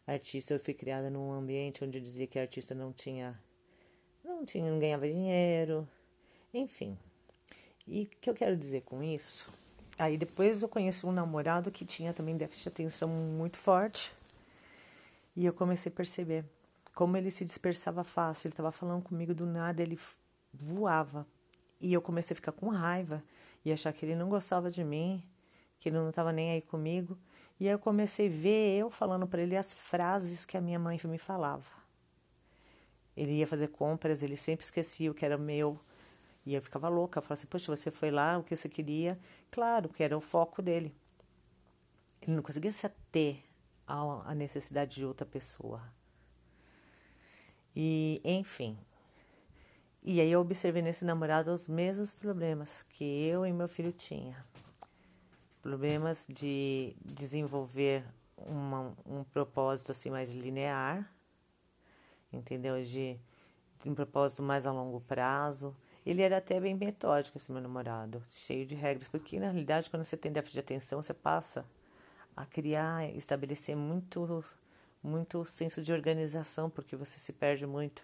artista, 0.05 0.53
eu 0.53 0.59
fui 0.59 0.73
criada 0.73 1.09
num 1.09 1.31
ambiente 1.31 1.83
onde 1.85 2.01
dizia 2.01 2.27
que 2.27 2.37
artista 2.37 2.75
não 2.75 2.91
tinha, 2.91 3.39
não 4.23 4.43
tinha, 4.43 4.69
não 4.69 4.77
ganhava 4.77 5.07
dinheiro, 5.07 5.87
enfim. 6.53 6.97
E 7.87 8.03
o 8.03 8.05
que 8.19 8.29
eu 8.29 8.33
quero 8.33 8.57
dizer 8.57 8.81
com 8.81 9.01
isso? 9.01 9.49
Aí 9.97 10.17
depois 10.17 10.61
eu 10.61 10.67
conheci 10.67 11.05
um 11.05 11.13
namorado 11.13 11.71
que 11.71 11.85
tinha 11.85 12.13
também 12.13 12.35
déficit 12.35 12.63
de 12.63 12.69
atenção 12.69 13.07
muito 13.07 13.55
forte, 13.55 14.11
e 15.33 15.45
eu 15.45 15.53
comecei 15.53 15.89
a 15.89 15.95
perceber 15.95 16.43
como 16.93 17.15
ele 17.15 17.31
se 17.31 17.45
dispersava 17.45 18.03
fácil, 18.03 18.47
ele 18.47 18.53
estava 18.53 18.71
falando 18.71 19.01
comigo 19.01 19.33
do 19.33 19.45
nada, 19.45 19.81
ele 19.81 19.97
voava 20.53 21.25
e 21.79 21.93
eu 21.93 22.01
comecei 22.01 22.33
a 22.33 22.35
ficar 22.35 22.51
com 22.51 22.67
raiva 22.67 23.23
e 23.63 23.71
achar 23.71 23.93
que 23.93 24.05
ele 24.05 24.15
não 24.15 24.27
gostava 24.27 24.69
de 24.69 24.83
mim, 24.83 25.23
que 25.81 25.89
ele 25.89 25.97
não 25.97 26.09
estava 26.09 26.31
nem 26.31 26.51
aí 26.51 26.61
comigo. 26.61 27.17
E 27.59 27.67
aí 27.67 27.73
eu 27.73 27.79
comecei 27.79 28.27
a 28.27 28.31
ver 28.31 28.77
eu 28.77 28.89
falando 28.89 29.27
para 29.27 29.41
ele 29.41 29.57
as 29.57 29.73
frases 29.73 30.45
que 30.45 30.55
a 30.55 30.61
minha 30.61 30.79
mãe 30.79 31.01
me 31.03 31.17
falava. 31.17 31.65
Ele 33.17 33.33
ia 33.33 33.47
fazer 33.47 33.67
compras, 33.67 34.23
ele 34.23 34.37
sempre 34.37 34.63
esquecia 34.63 35.11
o 35.11 35.13
que 35.13 35.25
era 35.25 35.37
meu. 35.37 35.79
E 36.45 36.53
eu 36.53 36.61
ficava 36.61 36.87
louca, 36.87 37.17
eu 37.17 37.23
falava 37.23 37.33
assim, 37.33 37.47
poxa, 37.47 37.75
você 37.75 37.91
foi 37.91 38.11
lá, 38.11 38.37
o 38.37 38.43
que 38.43 38.55
você 38.55 38.69
queria? 38.69 39.19
Claro, 39.49 39.89
que 39.89 40.03
era 40.03 40.17
o 40.17 40.21
foco 40.21 40.61
dele. 40.61 40.95
Ele 42.21 42.35
não 42.35 42.43
conseguia 42.43 42.71
se 42.71 42.85
ater 42.85 43.37
à 43.87 44.33
necessidade 44.35 44.95
de 44.95 45.05
outra 45.05 45.25
pessoa. 45.25 45.81
E, 47.75 48.21
enfim, 48.23 48.77
e 50.03 50.21
aí 50.21 50.31
eu 50.31 50.41
observei 50.41 50.81
nesse 50.81 51.05
namorado 51.05 51.51
os 51.51 51.67
mesmos 51.67 52.13
problemas 52.13 52.83
que 52.89 53.03
eu 53.03 53.45
e 53.45 53.51
meu 53.51 53.67
filho 53.67 53.91
tinha. 53.91 54.45
Problemas 55.61 56.25
de 56.27 56.95
desenvolver 57.05 58.03
uma, 58.35 58.93
um 59.05 59.23
propósito 59.23 59.91
assim 59.91 60.09
mais 60.09 60.31
linear, 60.31 61.09
entendeu? 62.33 62.83
De, 62.83 63.19
de 63.83 63.89
um 63.89 63.93
propósito 63.93 64.41
mais 64.41 64.65
a 64.65 64.71
longo 64.71 64.99
prazo. 65.01 65.75
Ele 66.05 66.21
era 66.23 66.37
até 66.37 66.59
bem 66.59 66.75
metódico, 66.75 67.37
esse 67.37 67.51
meu 67.51 67.61
namorado, 67.61 68.23
cheio 68.31 68.65
de 68.65 68.73
regras, 68.73 69.07
porque 69.07 69.39
na 69.39 69.51
realidade 69.51 69.89
quando 69.89 70.03
você 70.03 70.17
tem 70.17 70.31
déficit 70.31 70.53
de 70.53 70.59
atenção, 70.59 71.01
você 71.01 71.13
passa 71.13 71.63
a 72.35 72.45
criar, 72.45 73.07
estabelecer 73.15 73.75
muito, 73.75 74.43
muito 75.03 75.45
senso 75.45 75.83
de 75.83 75.93
organização, 75.93 76.69
porque 76.69 76.95
você 76.95 77.19
se 77.19 77.33
perde 77.33 77.67
muito. 77.67 78.01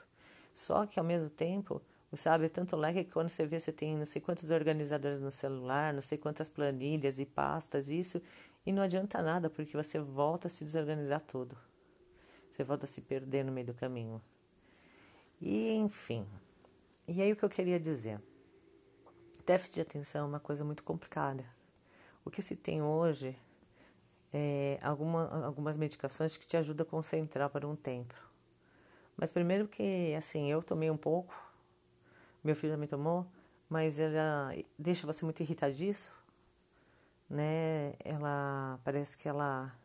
Só 0.53 0.85
que 0.85 0.99
ao 0.99 1.05
mesmo 1.05 1.29
tempo, 1.29 1.81
abre 2.25 2.49
tanto 2.49 2.75
leque 2.75 3.03
que 3.03 3.11
quando 3.11 3.29
você 3.29 3.45
vê, 3.45 3.59
você 3.59 3.71
tem 3.71 3.95
não 3.95 4.05
sei 4.05 4.21
quantos 4.21 4.49
organizadores 4.49 5.19
no 5.19 5.31
celular, 5.31 5.93
não 5.93 6.01
sei 6.01 6.17
quantas 6.17 6.49
planilhas 6.49 7.19
e 7.19 7.25
pastas, 7.25 7.89
isso, 7.89 8.21
e 8.65 8.71
não 8.71 8.81
adianta 8.81 9.21
nada, 9.21 9.49
porque 9.49 9.75
você 9.75 9.99
volta 9.99 10.47
a 10.47 10.49
se 10.49 10.63
desorganizar 10.63 11.21
tudo. 11.21 11.57
Você 12.51 12.63
volta 12.63 12.85
a 12.85 12.87
se 12.87 13.01
perder 13.01 13.45
no 13.45 13.51
meio 13.51 13.67
do 13.67 13.73
caminho. 13.73 14.21
E 15.39 15.73
enfim. 15.73 16.25
E 17.07 17.21
aí 17.21 17.31
o 17.31 17.35
que 17.35 17.45
eu 17.45 17.49
queria 17.49 17.79
dizer? 17.79 18.19
Déficit 19.45 19.75
de 19.75 19.81
atenção 19.81 20.25
é 20.25 20.27
uma 20.27 20.39
coisa 20.39 20.65
muito 20.65 20.83
complicada. 20.83 21.45
O 22.25 22.29
que 22.29 22.41
se 22.41 22.55
tem 22.55 22.81
hoje 22.81 23.37
é 24.33 24.77
alguma, 24.81 25.45
algumas 25.45 25.77
medicações 25.77 26.35
que 26.35 26.45
te 26.45 26.57
ajudam 26.57 26.85
a 26.85 26.89
concentrar 26.89 27.49
por 27.49 27.63
um 27.63 27.75
tempo. 27.75 28.13
Mas 29.15 29.31
primeiro 29.31 29.67
que, 29.67 30.13
assim, 30.15 30.51
eu 30.51 30.61
tomei 30.61 30.91
um 30.91 30.97
pouco, 30.97 31.33
meu 32.47 32.55
filho 32.55 32.73
também 32.73 32.87
tomou, 32.87 33.27
mas 33.69 33.99
ela 33.99 34.55
deixa 34.79 35.05
você 35.05 35.25
muito 35.25 35.41
irritadiço, 35.41 36.09
né? 37.29 37.93
Ela 37.99 38.79
parece 38.85 39.17
que 39.17 39.27
ela 39.27 39.75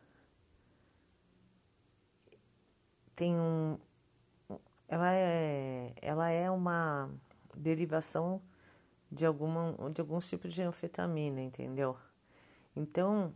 tem 3.17 3.35
um 3.35 3.77
ela 4.87 5.13
é 5.13 5.93
ela 6.01 6.29
é 6.29 6.49
uma 6.49 7.09
derivação 7.53 8.41
de 9.11 9.25
alguma 9.25 9.75
de 9.91 9.99
alguns 9.99 10.29
tipos 10.29 10.53
de 10.53 10.61
anfetamina, 10.61 11.41
entendeu? 11.41 11.97
Então, 12.73 13.33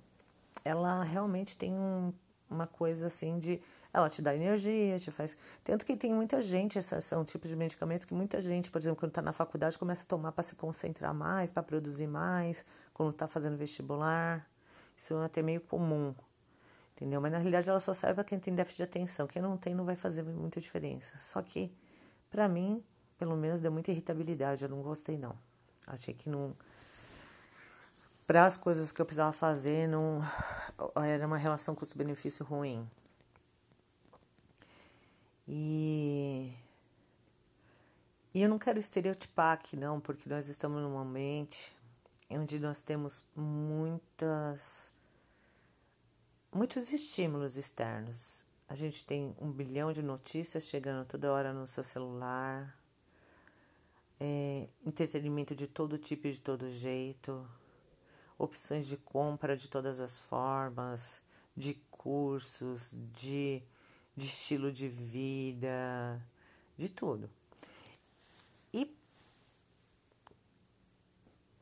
ela 0.63 1.03
realmente 1.03 1.57
tem 1.57 1.73
um, 1.73 2.13
uma 2.49 2.65
coisa 2.65 3.07
assim 3.07 3.39
de 3.39 3.61
ela 3.97 4.09
te 4.09 4.21
dá 4.21 4.35
energia, 4.35 4.99
te 4.99 5.11
faz. 5.11 5.35
Tanto 5.63 5.85
que 5.85 5.95
tem 5.95 6.13
muita 6.13 6.41
gente, 6.41 6.77
esses 6.77 7.03
são 7.05 7.25
tipos 7.25 7.49
de 7.49 7.55
medicamentos 7.55 8.05
que 8.05 8.13
muita 8.13 8.41
gente, 8.41 8.69
por 8.69 8.79
exemplo, 8.79 8.97
quando 8.97 9.11
está 9.11 9.21
na 9.21 9.33
faculdade, 9.33 9.77
começa 9.77 10.03
a 10.03 10.07
tomar 10.07 10.31
para 10.31 10.43
se 10.43 10.55
concentrar 10.55 11.13
mais, 11.13 11.51
para 11.51 11.63
produzir 11.63 12.07
mais, 12.07 12.63
quando 12.93 13.11
está 13.11 13.27
fazendo 13.27 13.57
vestibular. 13.57 14.47
Isso 14.95 15.13
é 15.15 15.25
até 15.25 15.41
meio 15.41 15.61
comum, 15.61 16.13
entendeu? 16.95 17.21
Mas 17.21 17.31
na 17.31 17.37
realidade 17.37 17.69
ela 17.69 17.79
só 17.79 17.93
serve 17.93 18.15
para 18.15 18.23
quem 18.23 18.39
tem 18.39 18.53
déficit 18.55 18.77
de 18.77 18.83
atenção. 18.83 19.27
Quem 19.27 19.41
não 19.41 19.57
tem 19.57 19.75
não 19.75 19.85
vai 19.85 19.95
fazer 19.95 20.23
muita 20.23 20.59
diferença. 20.59 21.17
Só 21.19 21.41
que, 21.41 21.71
para 22.31 22.47
mim, 22.49 22.83
pelo 23.17 23.35
menos 23.35 23.61
deu 23.61 23.71
muita 23.71 23.91
irritabilidade. 23.91 24.63
Eu 24.63 24.69
não 24.69 24.81
gostei, 24.81 25.17
não. 25.17 25.35
Achei 25.85 26.13
que 26.13 26.29
não. 26.29 26.55
Para 28.25 28.45
as 28.45 28.57
coisas 28.57 28.91
que 28.91 29.01
eu 29.01 29.05
precisava 29.05 29.31
fazer, 29.31 29.87
não 29.87 30.19
era 30.95 31.25
uma 31.25 31.37
relação 31.37 31.73
custo-benefício 31.73 32.45
ruim. 32.45 32.85
E, 35.47 36.51
e 38.33 38.41
eu 38.41 38.49
não 38.49 38.59
quero 38.59 38.79
estereotipar 38.79 39.53
aqui, 39.53 39.77
não, 39.77 39.99
porque 39.99 40.29
nós 40.29 40.47
estamos 40.47 40.81
num 40.81 40.97
ambiente 40.97 41.75
onde 42.29 42.59
nós 42.59 42.81
temos 42.81 43.23
muitas, 43.35 44.91
muitos 46.51 46.91
estímulos 46.91 47.55
externos. 47.55 48.43
A 48.67 48.75
gente 48.75 49.05
tem 49.05 49.33
um 49.39 49.49
bilhão 49.49 49.93
de 49.93 50.01
notícias 50.01 50.65
chegando 50.65 51.07
toda 51.07 51.31
hora 51.31 51.53
no 51.53 51.65
seu 51.65 51.83
celular, 51.83 52.77
é, 54.19 54.67
entretenimento 54.85 55.55
de 55.55 55.67
todo 55.67 55.97
tipo 55.97 56.27
e 56.27 56.33
de 56.33 56.41
todo 56.41 56.69
jeito, 56.69 57.47
opções 58.37 58.85
de 58.85 58.97
compra 58.97 59.55
de 59.55 59.69
todas 59.69 60.01
as 60.01 60.17
formas, 60.17 61.21
de 61.55 61.75
cursos, 61.89 62.93
de 63.15 63.63
de 64.17 64.25
estilo 64.25 64.71
de 64.71 64.89
vida, 64.89 66.19
de 66.75 66.89
tudo. 66.89 67.29
E 68.73 68.91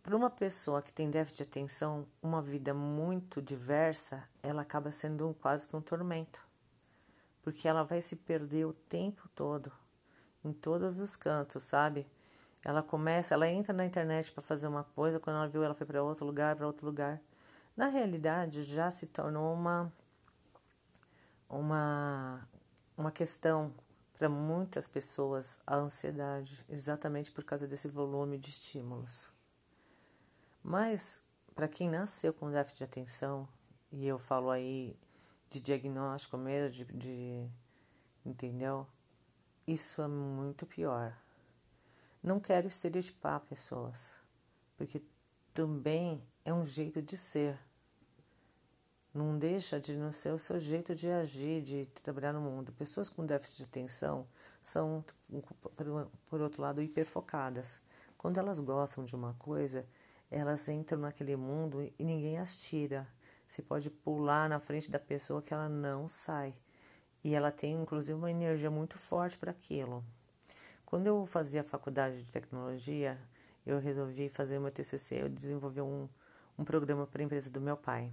para 0.01 0.15
uma 0.15 0.29
pessoa 0.29 0.81
que 0.81 0.93
tem 0.93 1.11
déficit 1.11 1.43
de 1.43 1.43
atenção, 1.43 2.07
uma 2.23 2.41
vida 2.41 2.73
muito 2.73 3.41
diversa, 3.41 4.23
ela 4.41 4.61
acaba 4.61 4.89
sendo 4.89 5.27
um, 5.27 5.33
quase 5.33 5.67
que 5.67 5.75
um 5.75 5.81
tormento. 5.81 6.41
Porque 7.43 7.67
ela 7.67 7.83
vai 7.83 8.01
se 8.01 8.15
perder 8.15 8.65
o 8.65 8.73
tempo 8.73 9.27
todo, 9.35 9.69
em 10.43 10.53
todos 10.53 10.97
os 10.97 11.17
cantos, 11.17 11.61
sabe? 11.63 12.07
Ela 12.63 12.81
começa, 12.81 13.33
ela 13.33 13.49
entra 13.49 13.73
na 13.73 13.85
internet 13.85 14.31
para 14.31 14.41
fazer 14.41 14.67
uma 14.67 14.85
coisa, 14.95 15.19
quando 15.19 15.35
ela 15.35 15.47
viu, 15.47 15.61
ela 15.61 15.75
foi 15.75 15.85
para 15.85 16.01
outro 16.01 16.25
lugar, 16.25 16.55
para 16.55 16.65
outro 16.65 16.85
lugar. 16.85 17.21
Na 17.75 17.87
realidade, 17.87 18.63
já 18.63 18.89
se 18.89 19.07
tornou 19.07 19.53
uma 19.53 19.91
uma 21.49 22.47
uma 22.97 23.11
questão 23.11 23.73
para 24.17 24.29
muitas 24.29 24.87
pessoas 24.87 25.59
a 25.67 25.75
ansiedade, 25.75 26.63
exatamente 26.69 27.31
por 27.31 27.43
causa 27.43 27.67
desse 27.67 27.87
volume 27.87 28.37
de 28.37 28.49
estímulos. 28.49 29.29
Mas 30.63 31.21
para 31.53 31.67
quem 31.67 31.89
nasceu 31.89 32.33
com 32.33 32.49
déficit 32.49 32.77
de 32.77 32.83
atenção, 32.85 33.47
e 33.91 34.07
eu 34.07 34.17
falo 34.17 34.49
aí 34.49 34.97
de 35.49 35.59
diagnóstico 35.59 36.37
mesmo, 36.37 36.71
de, 36.71 36.85
de 36.85 37.49
entendeu? 38.25 38.87
Isso 39.67 40.01
é 40.01 40.07
muito 40.07 40.65
pior. 40.65 41.17
Não 42.21 42.39
quero 42.39 42.67
estereotipar 42.67 43.39
pessoas, 43.41 44.15
porque 44.77 45.01
também 45.53 46.21
é 46.43 46.53
um 46.53 46.65
jeito 46.65 47.01
de 47.01 47.17
ser. 47.17 47.57
Não 49.15 49.39
deixa 49.39 49.79
de 49.79 49.95
não 49.95 50.11
ser 50.11 50.33
o 50.33 50.37
seu 50.37 50.59
jeito 50.59 50.93
de 50.93 51.07
agir, 51.07 51.61
de 51.61 51.85
trabalhar 52.03 52.33
no 52.33 52.41
mundo. 52.41 52.73
Pessoas 52.73 53.07
com 53.07 53.25
déficit 53.25 53.59
de 53.59 53.63
atenção 53.63 54.27
são, 54.61 55.05
por 56.29 56.41
outro 56.41 56.61
lado, 56.61 56.81
hiperfocadas. 56.81 57.79
Quando 58.17 58.39
elas 58.39 58.59
gostam 58.59 59.05
de 59.05 59.15
uma 59.15 59.33
coisa, 59.35 59.85
elas 60.29 60.67
entram 60.67 60.99
naquele 60.99 61.37
mundo 61.37 61.89
e 61.97 62.03
ninguém 62.03 62.37
as 62.39 62.57
tira. 62.57 63.07
Você 63.47 63.61
pode 63.61 63.89
pular 63.89 64.49
na 64.49 64.59
frente 64.59 64.91
da 64.91 64.99
pessoa 64.99 65.41
que 65.41 65.53
ela 65.53 65.69
não 65.69 66.09
sai. 66.09 66.53
E 67.23 67.33
ela 67.33 67.53
tem, 67.53 67.71
inclusive, 67.71 68.19
uma 68.19 68.29
energia 68.29 68.69
muito 68.69 68.97
forte 68.97 69.37
para 69.37 69.51
aquilo. 69.51 70.03
Quando 70.85 71.07
eu 71.07 71.25
fazia 71.25 71.63
faculdade 71.63 72.21
de 72.21 72.29
tecnologia, 72.33 73.17
eu 73.65 73.79
resolvi 73.79 74.27
fazer 74.27 74.59
meu 74.59 74.71
TCC, 74.71 75.21
eu 75.21 75.29
desenvolvi 75.29 75.79
um, 75.79 76.09
um 76.59 76.65
programa 76.65 77.07
para 77.07 77.21
a 77.21 77.25
empresa 77.25 77.49
do 77.49 77.61
meu 77.61 77.77
pai 77.77 78.11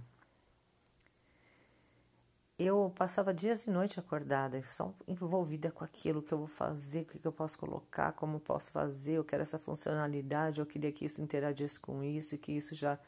eu 2.57 2.93
passava 2.95 3.33
dias 3.33 3.65
e 3.65 3.71
noites 3.71 3.97
acordada, 3.97 4.61
só 4.63 4.93
envolvida 5.07 5.71
com 5.71 5.83
aquilo 5.83 6.21
que 6.21 6.31
eu 6.31 6.37
vou 6.37 6.47
fazer, 6.47 7.01
o 7.01 7.05
que 7.05 7.25
eu 7.25 7.31
posso 7.31 7.57
colocar, 7.57 8.13
como 8.13 8.39
posso 8.39 8.71
fazer, 8.71 9.13
eu 9.13 9.23
quero 9.23 9.41
essa 9.41 9.57
funcionalidade, 9.57 10.59
eu 10.59 10.65
queria 10.65 10.91
que 10.91 11.05
isso 11.05 11.21
interagisse 11.21 11.79
com 11.79 12.03
isso, 12.03 12.37
que 12.37 12.51
isso 12.51 12.75
já 12.75 12.99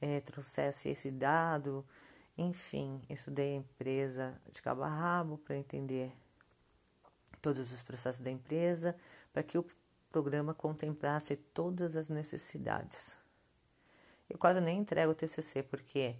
é, 0.00 0.20
trouxesse 0.20 0.88
esse 0.88 1.10
dado. 1.10 1.84
Enfim, 2.36 3.02
estudei 3.10 3.54
a 3.54 3.56
empresa 3.56 4.40
de 4.52 4.62
cabo 4.62 4.82
a 4.82 4.88
rabo 4.88 5.38
para 5.38 5.56
entender 5.56 6.12
todos 7.42 7.72
os 7.72 7.82
processos 7.82 8.22
da 8.22 8.30
empresa, 8.30 8.96
para 9.32 9.42
que 9.42 9.58
o 9.58 9.66
programa 10.10 10.54
contemplasse 10.54 11.36
todas 11.36 11.96
as 11.96 12.08
necessidades. 12.08 13.18
Eu 14.30 14.38
quase 14.38 14.60
nem 14.60 14.78
entrego 14.78 15.12
o 15.12 15.14
TCC, 15.14 15.62
porque 15.62 16.16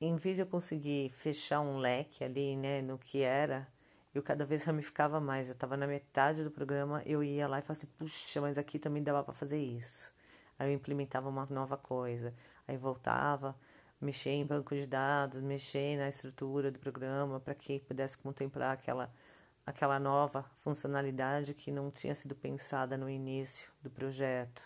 em 0.00 0.16
vez 0.16 0.36
de 0.36 0.42
eu 0.42 0.46
conseguir 0.46 1.10
fechar 1.10 1.60
um 1.60 1.78
leque 1.78 2.22
ali, 2.24 2.56
né, 2.56 2.82
no 2.82 2.98
que 2.98 3.22
era, 3.22 3.66
eu 4.14 4.22
cada 4.22 4.44
vez 4.44 4.64
ramificava 4.64 5.20
mais. 5.20 5.48
Eu 5.48 5.54
estava 5.54 5.76
na 5.76 5.86
metade 5.86 6.44
do 6.44 6.50
programa, 6.50 7.02
eu 7.06 7.22
ia 7.22 7.46
lá 7.48 7.58
e 7.58 7.62
falava 7.62 7.72
assim, 7.72 7.88
puxa, 7.98 8.40
mas 8.40 8.58
aqui 8.58 8.78
também 8.78 9.02
dava 9.02 9.22
para 9.24 9.34
fazer 9.34 9.58
isso. 9.58 10.12
Aí 10.58 10.70
eu 10.70 10.74
implementava 10.74 11.28
uma 11.28 11.46
nova 11.50 11.76
coisa, 11.76 12.34
aí 12.66 12.76
voltava, 12.76 13.56
mexer 14.00 14.30
em 14.30 14.46
banco 14.46 14.74
de 14.74 14.86
dados, 14.86 15.40
mexer 15.40 15.96
na 15.96 16.08
estrutura 16.08 16.70
do 16.70 16.78
programa 16.78 17.40
para 17.40 17.54
que 17.54 17.80
pudesse 17.80 18.18
contemplar 18.18 18.72
aquela 18.72 19.10
aquela 19.66 19.98
nova 19.98 20.44
funcionalidade 20.62 21.52
que 21.52 21.72
não 21.72 21.90
tinha 21.90 22.14
sido 22.14 22.36
pensada 22.36 22.96
no 22.96 23.10
início 23.10 23.68
do 23.82 23.90
projeto. 23.90 24.62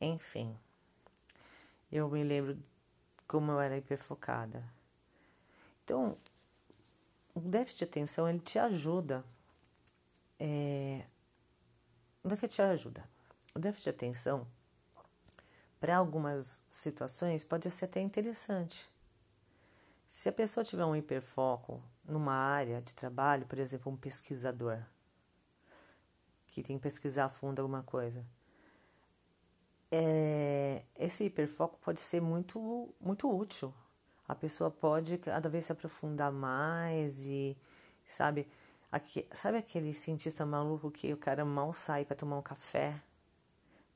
Enfim, 0.00 0.58
eu 1.90 2.08
me 2.10 2.24
lembro 2.24 2.58
como 3.26 3.52
eu 3.52 3.60
era 3.60 3.76
hiperfocada. 3.76 4.64
Então, 5.84 6.16
o 7.34 7.40
déficit 7.40 7.78
de 7.78 7.84
atenção 7.84 8.28
ele 8.28 8.40
te 8.40 8.58
ajuda. 8.58 9.24
É, 10.38 11.04
é 12.24 12.36
que 12.36 12.48
te 12.48 12.60
ajuda. 12.62 13.04
O 13.54 13.58
déficit 13.58 13.84
de 13.84 13.90
atenção, 13.90 14.46
para 15.78 15.96
algumas 15.96 16.60
situações, 16.70 17.44
pode 17.44 17.70
ser 17.70 17.84
até 17.86 18.00
interessante. 18.00 18.88
Se 20.08 20.28
a 20.28 20.32
pessoa 20.32 20.64
tiver 20.64 20.84
um 20.84 20.96
hiperfoco 20.96 21.82
numa 22.04 22.34
área 22.34 22.80
de 22.80 22.94
trabalho, 22.94 23.46
por 23.46 23.58
exemplo, 23.58 23.92
um 23.92 23.96
pesquisador, 23.96 24.82
que 26.46 26.62
tem 26.62 26.76
que 26.78 26.82
pesquisar 26.82 27.26
a 27.26 27.28
fundo 27.28 27.60
alguma 27.60 27.82
coisa, 27.82 28.24
é, 29.90 30.82
esse 30.98 31.24
hiperfoco 31.24 31.78
pode 31.80 32.00
ser 32.00 32.20
muito, 32.20 32.94
muito 33.00 33.30
útil. 33.30 33.72
A 34.28 34.34
pessoa 34.34 34.70
pode 34.70 35.18
cada 35.18 35.48
vez 35.48 35.66
se 35.66 35.72
aprofundar 35.72 36.32
mais 36.32 37.26
e, 37.26 37.56
sabe, 38.04 38.48
aqui, 38.90 39.26
sabe 39.32 39.58
aquele 39.58 39.94
cientista 39.94 40.44
maluco 40.44 40.90
que 40.90 41.12
o 41.12 41.16
cara 41.16 41.44
mal 41.44 41.72
sai 41.72 42.04
para 42.04 42.16
tomar 42.16 42.38
um 42.38 42.42
café 42.42 43.00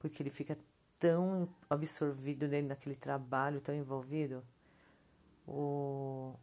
porque 0.01 0.23
ele 0.23 0.31
fica 0.31 0.59
tão 0.99 1.49
absorvido 1.69 2.49
dentro 2.49 2.71
daquele 2.71 2.97
trabalho, 2.97 3.61
tão 3.61 3.75
envolvido? 3.75 4.43
O, 5.47 6.35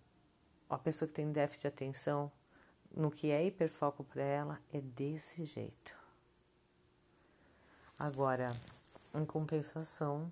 a 0.69 0.77
pessoa 0.77 1.07
que 1.07 1.15
tem 1.15 1.31
déficit 1.31 1.63
de 1.63 1.67
atenção, 1.67 2.31
no 2.91 3.11
que 3.11 3.31
é 3.31 3.43
hiperfoco 3.45 4.03
para 4.03 4.21
ela, 4.21 4.61
é 4.71 4.79
desse 4.79 5.43
jeito. 5.43 5.95
Agora, 7.97 8.55
em 9.19 9.25
compensação, 9.25 10.31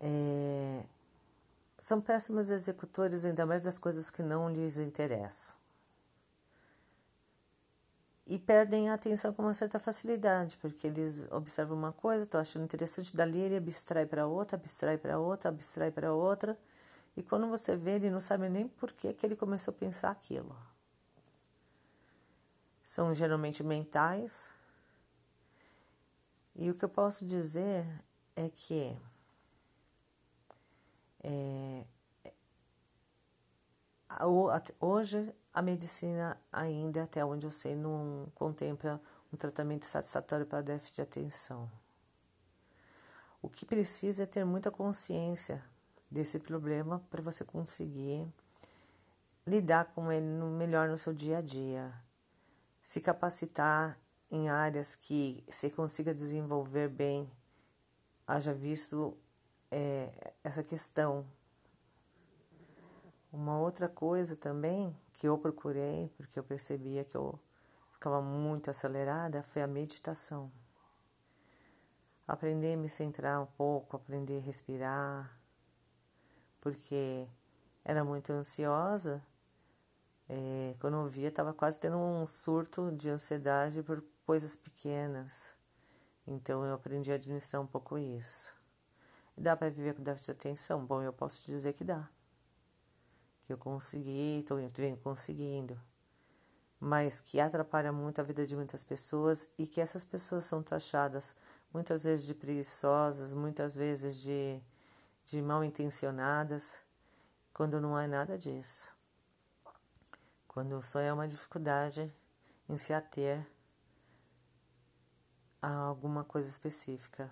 é, 0.00 0.84
são 1.78 2.00
péssimos 2.00 2.50
executores, 2.50 3.24
ainda 3.24 3.46
mais 3.46 3.62
das 3.62 3.78
coisas 3.78 4.10
que 4.10 4.22
não 4.22 4.50
lhes 4.50 4.78
interessam. 4.78 5.54
E 8.26 8.38
perdem 8.38 8.90
a 8.90 8.94
atenção 8.94 9.32
com 9.32 9.42
uma 9.42 9.54
certa 9.54 9.78
facilidade, 9.78 10.56
porque 10.56 10.88
eles 10.88 11.30
observam 11.30 11.78
uma 11.78 11.92
coisa, 11.92 12.24
estão 12.24 12.40
achando 12.40 12.64
interessante, 12.64 13.14
dali 13.14 13.38
ele 13.38 13.56
abstrai 13.56 14.04
para 14.04 14.26
outra, 14.26 14.56
abstrai 14.56 14.98
para 14.98 15.18
outra, 15.18 15.48
abstrai 15.48 15.92
para 15.92 16.12
outra, 16.12 16.58
e 17.16 17.22
quando 17.22 17.46
você 17.46 17.76
vê, 17.76 17.92
ele 17.92 18.10
não 18.10 18.20
sabe 18.20 18.48
nem 18.48 18.66
por 18.68 18.92
que, 18.92 19.12
que 19.12 19.24
ele 19.24 19.36
começou 19.36 19.72
a 19.72 19.76
pensar 19.76 20.10
aquilo. 20.10 20.56
São 22.82 23.14
geralmente 23.14 23.62
mentais, 23.62 24.52
e 26.58 26.70
o 26.70 26.74
que 26.74 26.84
eu 26.84 26.88
posso 26.88 27.26
dizer 27.26 27.84
é 28.34 28.48
que 28.48 28.96
é, 31.22 31.84
hoje 34.80 35.34
a 35.52 35.60
medicina 35.60 36.40
ainda, 36.50 37.02
até 37.02 37.24
onde 37.24 37.46
eu 37.46 37.50
sei, 37.50 37.74
não 37.74 38.30
contempla 38.34 39.00
um 39.32 39.36
tratamento 39.36 39.84
satisfatório 39.84 40.46
para 40.46 40.62
déficit 40.62 40.96
de 40.96 41.02
atenção. 41.02 41.70
O 43.42 43.50
que 43.50 43.66
precisa 43.66 44.22
é 44.22 44.26
ter 44.26 44.44
muita 44.44 44.70
consciência 44.70 45.62
desse 46.10 46.38
problema 46.38 47.02
para 47.10 47.22
você 47.22 47.44
conseguir 47.44 48.26
lidar 49.46 49.92
com 49.94 50.10
ele 50.10 50.26
no 50.26 50.50
melhor 50.50 50.88
no 50.88 50.98
seu 50.98 51.12
dia 51.12 51.38
a 51.38 51.40
dia, 51.42 51.92
se 52.82 53.00
capacitar 53.00 53.98
em 54.30 54.48
áreas 54.48 54.96
que 54.96 55.44
você 55.48 55.70
consiga 55.70 56.14
desenvolver 56.14 56.88
bem, 56.88 57.30
haja 58.26 58.52
visto 58.52 59.16
é, 59.70 60.34
essa 60.42 60.62
questão. 60.62 61.26
Uma 63.32 63.58
outra 63.58 63.88
coisa 63.88 64.36
também 64.36 64.96
que 65.12 65.28
eu 65.28 65.38
procurei, 65.38 66.10
porque 66.16 66.38
eu 66.38 66.44
percebia 66.44 67.04
que 67.04 67.16
eu 67.16 67.38
ficava 67.92 68.20
muito 68.20 68.70
acelerada, 68.70 69.42
foi 69.42 69.62
a 69.62 69.66
meditação. 69.66 70.50
Aprender 72.26 72.74
a 72.74 72.76
me 72.76 72.88
centrar 72.88 73.40
um 73.40 73.46
pouco, 73.46 73.96
aprender 73.96 74.38
a 74.38 74.40
respirar, 74.40 75.40
porque 76.60 77.28
era 77.84 78.04
muito 78.04 78.32
ansiosa. 78.32 79.22
É, 80.28 80.74
quando 80.80 80.96
eu 80.96 81.06
via, 81.06 81.28
estava 81.28 81.54
quase 81.54 81.78
tendo 81.78 81.96
um 81.96 82.26
surto 82.26 82.90
de 82.90 83.08
ansiedade 83.08 83.80
por 83.82 84.02
coisas 84.26 84.56
pequenas. 84.56 85.54
Então 86.26 86.66
eu 86.66 86.74
aprendi 86.74 87.12
a 87.12 87.14
administrar 87.14 87.62
um 87.62 87.66
pouco 87.66 87.96
isso. 87.96 88.52
Dá 89.38 89.56
para 89.56 89.70
viver 89.70 89.94
com 89.94 90.02
déficit 90.02 90.26
de 90.26 90.32
atenção? 90.32 90.84
Bom, 90.84 91.00
eu 91.00 91.12
posso 91.12 91.44
dizer 91.46 91.72
que 91.72 91.84
dá. 91.84 92.08
Que 93.44 93.52
eu 93.52 93.58
consegui, 93.58 94.40
estou 94.40 94.58
venho 94.74 94.96
conseguindo. 94.96 95.80
Mas 96.80 97.20
que 97.20 97.38
atrapalha 97.38 97.92
muito 97.92 98.20
a 98.20 98.24
vida 98.24 98.44
de 98.44 98.56
muitas 98.56 98.82
pessoas 98.82 99.48
e 99.56 99.66
que 99.66 99.80
essas 99.80 100.04
pessoas 100.04 100.44
são 100.44 100.62
taxadas 100.62 101.36
muitas 101.72 102.02
vezes 102.02 102.26
de 102.26 102.34
preguiçosas, 102.34 103.32
muitas 103.32 103.76
vezes 103.76 104.20
de, 104.20 104.60
de 105.24 105.40
mal 105.40 105.62
intencionadas, 105.62 106.80
quando 107.52 107.80
não 107.80 107.98
é 107.98 108.06
nada 108.06 108.36
disso. 108.36 108.90
Quando 110.48 110.80
só 110.82 110.98
é 110.98 111.12
uma 111.12 111.28
dificuldade 111.28 112.12
em 112.68 112.78
se 112.78 112.92
ater 112.92 113.46
a 115.60 115.72
alguma 115.74 116.24
coisa 116.24 116.48
específica. 116.48 117.30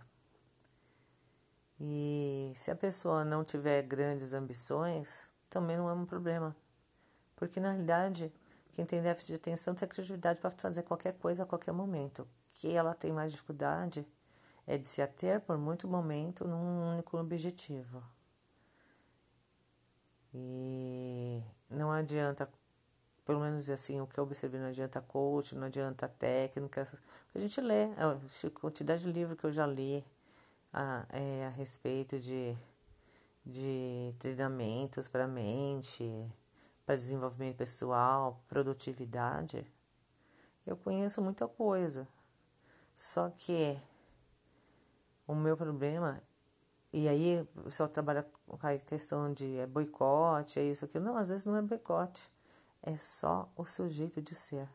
E 1.78 2.52
se 2.54 2.70
a 2.70 2.76
pessoa 2.76 3.24
não 3.24 3.44
tiver 3.44 3.82
grandes 3.82 4.32
ambições, 4.32 5.26
também 5.50 5.76
não 5.76 5.88
é 5.88 5.92
um 5.92 6.06
problema. 6.06 6.56
Porque 7.36 7.60
na 7.60 7.70
realidade, 7.70 8.32
quem 8.72 8.84
tem 8.84 9.02
déficit 9.02 9.28
de 9.28 9.34
atenção 9.34 9.74
tem 9.74 9.88
criatividade 9.88 10.40
para 10.40 10.50
fazer 10.50 10.82
qualquer 10.82 11.14
coisa 11.14 11.42
a 11.42 11.46
qualquer 11.46 11.72
momento. 11.72 12.26
Que 12.52 12.72
ela 12.72 12.94
tem 12.94 13.12
mais 13.12 13.32
dificuldade 13.32 14.06
é 14.66 14.78
de 14.78 14.86
se 14.86 15.02
ater 15.02 15.40
por 15.40 15.58
muito 15.58 15.86
momento 15.86 16.46
num 16.46 16.92
único 16.92 17.18
objetivo. 17.18 18.02
E 20.32 21.42
não 21.70 21.92
adianta, 21.92 22.50
pelo 23.24 23.40
menos 23.40 23.70
assim, 23.70 24.00
o 24.00 24.06
que 24.06 24.18
eu 24.18 24.24
observei, 24.24 24.60
não 24.60 24.68
adianta 24.68 25.00
coach, 25.00 25.54
não 25.54 25.66
adianta 25.66 26.08
técnica. 26.08 26.86
A 27.34 27.38
gente 27.38 27.60
lê, 27.60 27.84
a 27.96 28.18
quantidade 28.50 29.02
de 29.02 29.12
livro 29.12 29.36
que 29.36 29.44
eu 29.44 29.52
já 29.52 29.66
li 29.66 30.04
a, 30.72 31.06
é, 31.10 31.46
a 31.46 31.50
respeito 31.50 32.18
de, 32.18 32.56
de 33.44 34.10
treinamentos 34.18 35.08
para 35.08 35.26
mente, 35.26 36.04
para 36.84 36.96
desenvolvimento 36.96 37.56
pessoal, 37.56 38.42
produtividade. 38.48 39.66
Eu 40.66 40.76
conheço 40.76 41.22
muita 41.22 41.48
coisa. 41.48 42.06
Só 42.94 43.30
que 43.30 43.80
o 45.26 45.34
meu 45.34 45.56
problema, 45.56 46.22
e 46.92 47.08
aí 47.08 47.40
o 47.56 47.62
pessoal 47.64 47.88
trabalha 47.88 48.22
com 48.46 48.66
a 48.66 48.78
questão 48.78 49.32
de 49.32 49.56
é 49.58 49.66
boicote, 49.66 50.60
é 50.60 50.62
isso, 50.62 50.84
aquilo. 50.84 51.04
Não, 51.04 51.16
às 51.16 51.28
vezes 51.30 51.46
não 51.46 51.56
é 51.56 51.62
boicote. 51.62 52.33
É 52.86 52.98
só 52.98 53.50
o 53.56 53.64
seu 53.64 53.88
jeito 53.88 54.20
de 54.20 54.34
ser. 54.34 54.68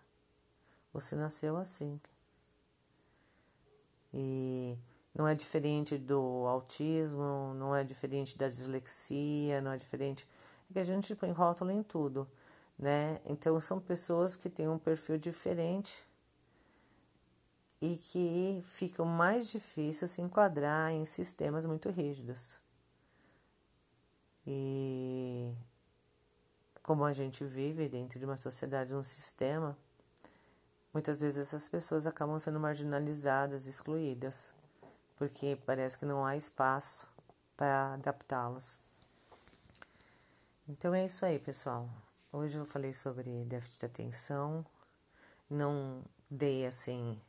Você 0.92 1.16
nasceu 1.16 1.56
assim. 1.58 2.02
E 4.12 4.76
não 5.14 5.28
é 5.28 5.36
diferente 5.36 5.96
do 5.96 6.48
autismo, 6.48 7.54
não 7.54 7.76
é 7.76 7.84
diferente 7.84 8.36
da 8.36 8.50
dislexia, 8.50 9.62
não 9.62 9.72
é 9.72 9.78
diferente. 9.78 10.28
É 10.70 10.74
que 10.74 10.80
a 10.80 10.84
gente 10.84 11.16
põe 11.16 11.32
rótulo 11.32 11.70
em 11.70 11.84
tudo, 11.84 12.28
né? 12.78 13.20
Então 13.26 13.62
são 13.62 13.80
pessoas 13.80 14.36
que 14.36 14.50
têm 14.50 14.68
um 14.68 14.80
perfil 14.80 15.20
diferente 15.20 16.04
e 17.80 17.96
que 17.96 18.62
fica 18.66 19.06
mais 19.06 19.50
difícil 19.50 20.08
se 20.08 20.20
enquadrar 20.20 20.92
em 20.92 21.06
sistemas 21.06 21.66
muito 21.66 21.92
rígidos. 21.92 22.60
E 24.48 24.89
como 26.90 27.06
a 27.06 27.14
gente 27.14 27.46
vive 27.46 27.88
dentro 27.88 28.18
de 28.18 28.26
uma 28.26 28.36
sociedade, 28.36 28.96
um 28.96 29.04
sistema, 29.04 29.78
muitas 30.92 31.20
vezes 31.20 31.38
essas 31.38 31.70
pessoas 31.70 32.08
acabam 32.08 32.40
sendo 32.40 32.60
marginalizadas, 32.60 33.68
excluídas, 33.68 34.52
porque 35.16 35.56
parece 35.68 36.00
que 36.00 36.04
não 36.04 36.26
há 36.26 36.36
espaço 36.36 37.06
para 37.56 37.94
adaptá-los. 37.94 38.80
Então 40.68 40.92
é 40.92 41.06
isso 41.06 41.24
aí, 41.24 41.38
pessoal. 41.38 41.88
Hoje 42.34 42.58
eu 42.58 42.66
falei 42.66 42.92
sobre 42.92 43.46
déficit 43.46 43.82
de 43.82 43.86
atenção. 43.86 44.66
Não 45.48 46.04
dei 46.28 46.66
assim 46.66 47.22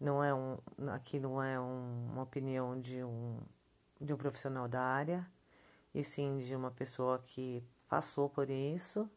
não 0.00 0.24
é 0.24 0.32
um, 0.32 0.56
aqui 0.94 1.20
não 1.20 1.42
é 1.42 1.60
um, 1.60 2.06
uma 2.10 2.22
opinião 2.22 2.80
de 2.80 3.04
um, 3.04 3.38
de 4.00 4.14
um 4.14 4.16
profissional 4.16 4.66
da 4.66 4.80
área, 4.80 5.30
e 5.94 6.02
sim 6.02 6.38
de 6.38 6.54
uma 6.54 6.70
pessoa 6.70 7.18
que 7.18 7.62
passou 7.88 8.28
por 8.28 8.50
isso, 8.50 9.10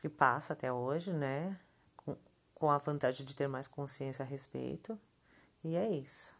que 0.00 0.08
passa 0.08 0.52
até 0.52 0.72
hoje, 0.72 1.12
né? 1.12 1.58
Com, 1.96 2.16
com 2.54 2.70
a 2.70 2.78
vantagem 2.78 3.24
de 3.26 3.36
ter 3.36 3.48
mais 3.48 3.68
consciência 3.68 4.24
a 4.24 4.26
respeito. 4.26 4.98
E 5.62 5.76
é 5.76 5.88
isso. 5.90 6.34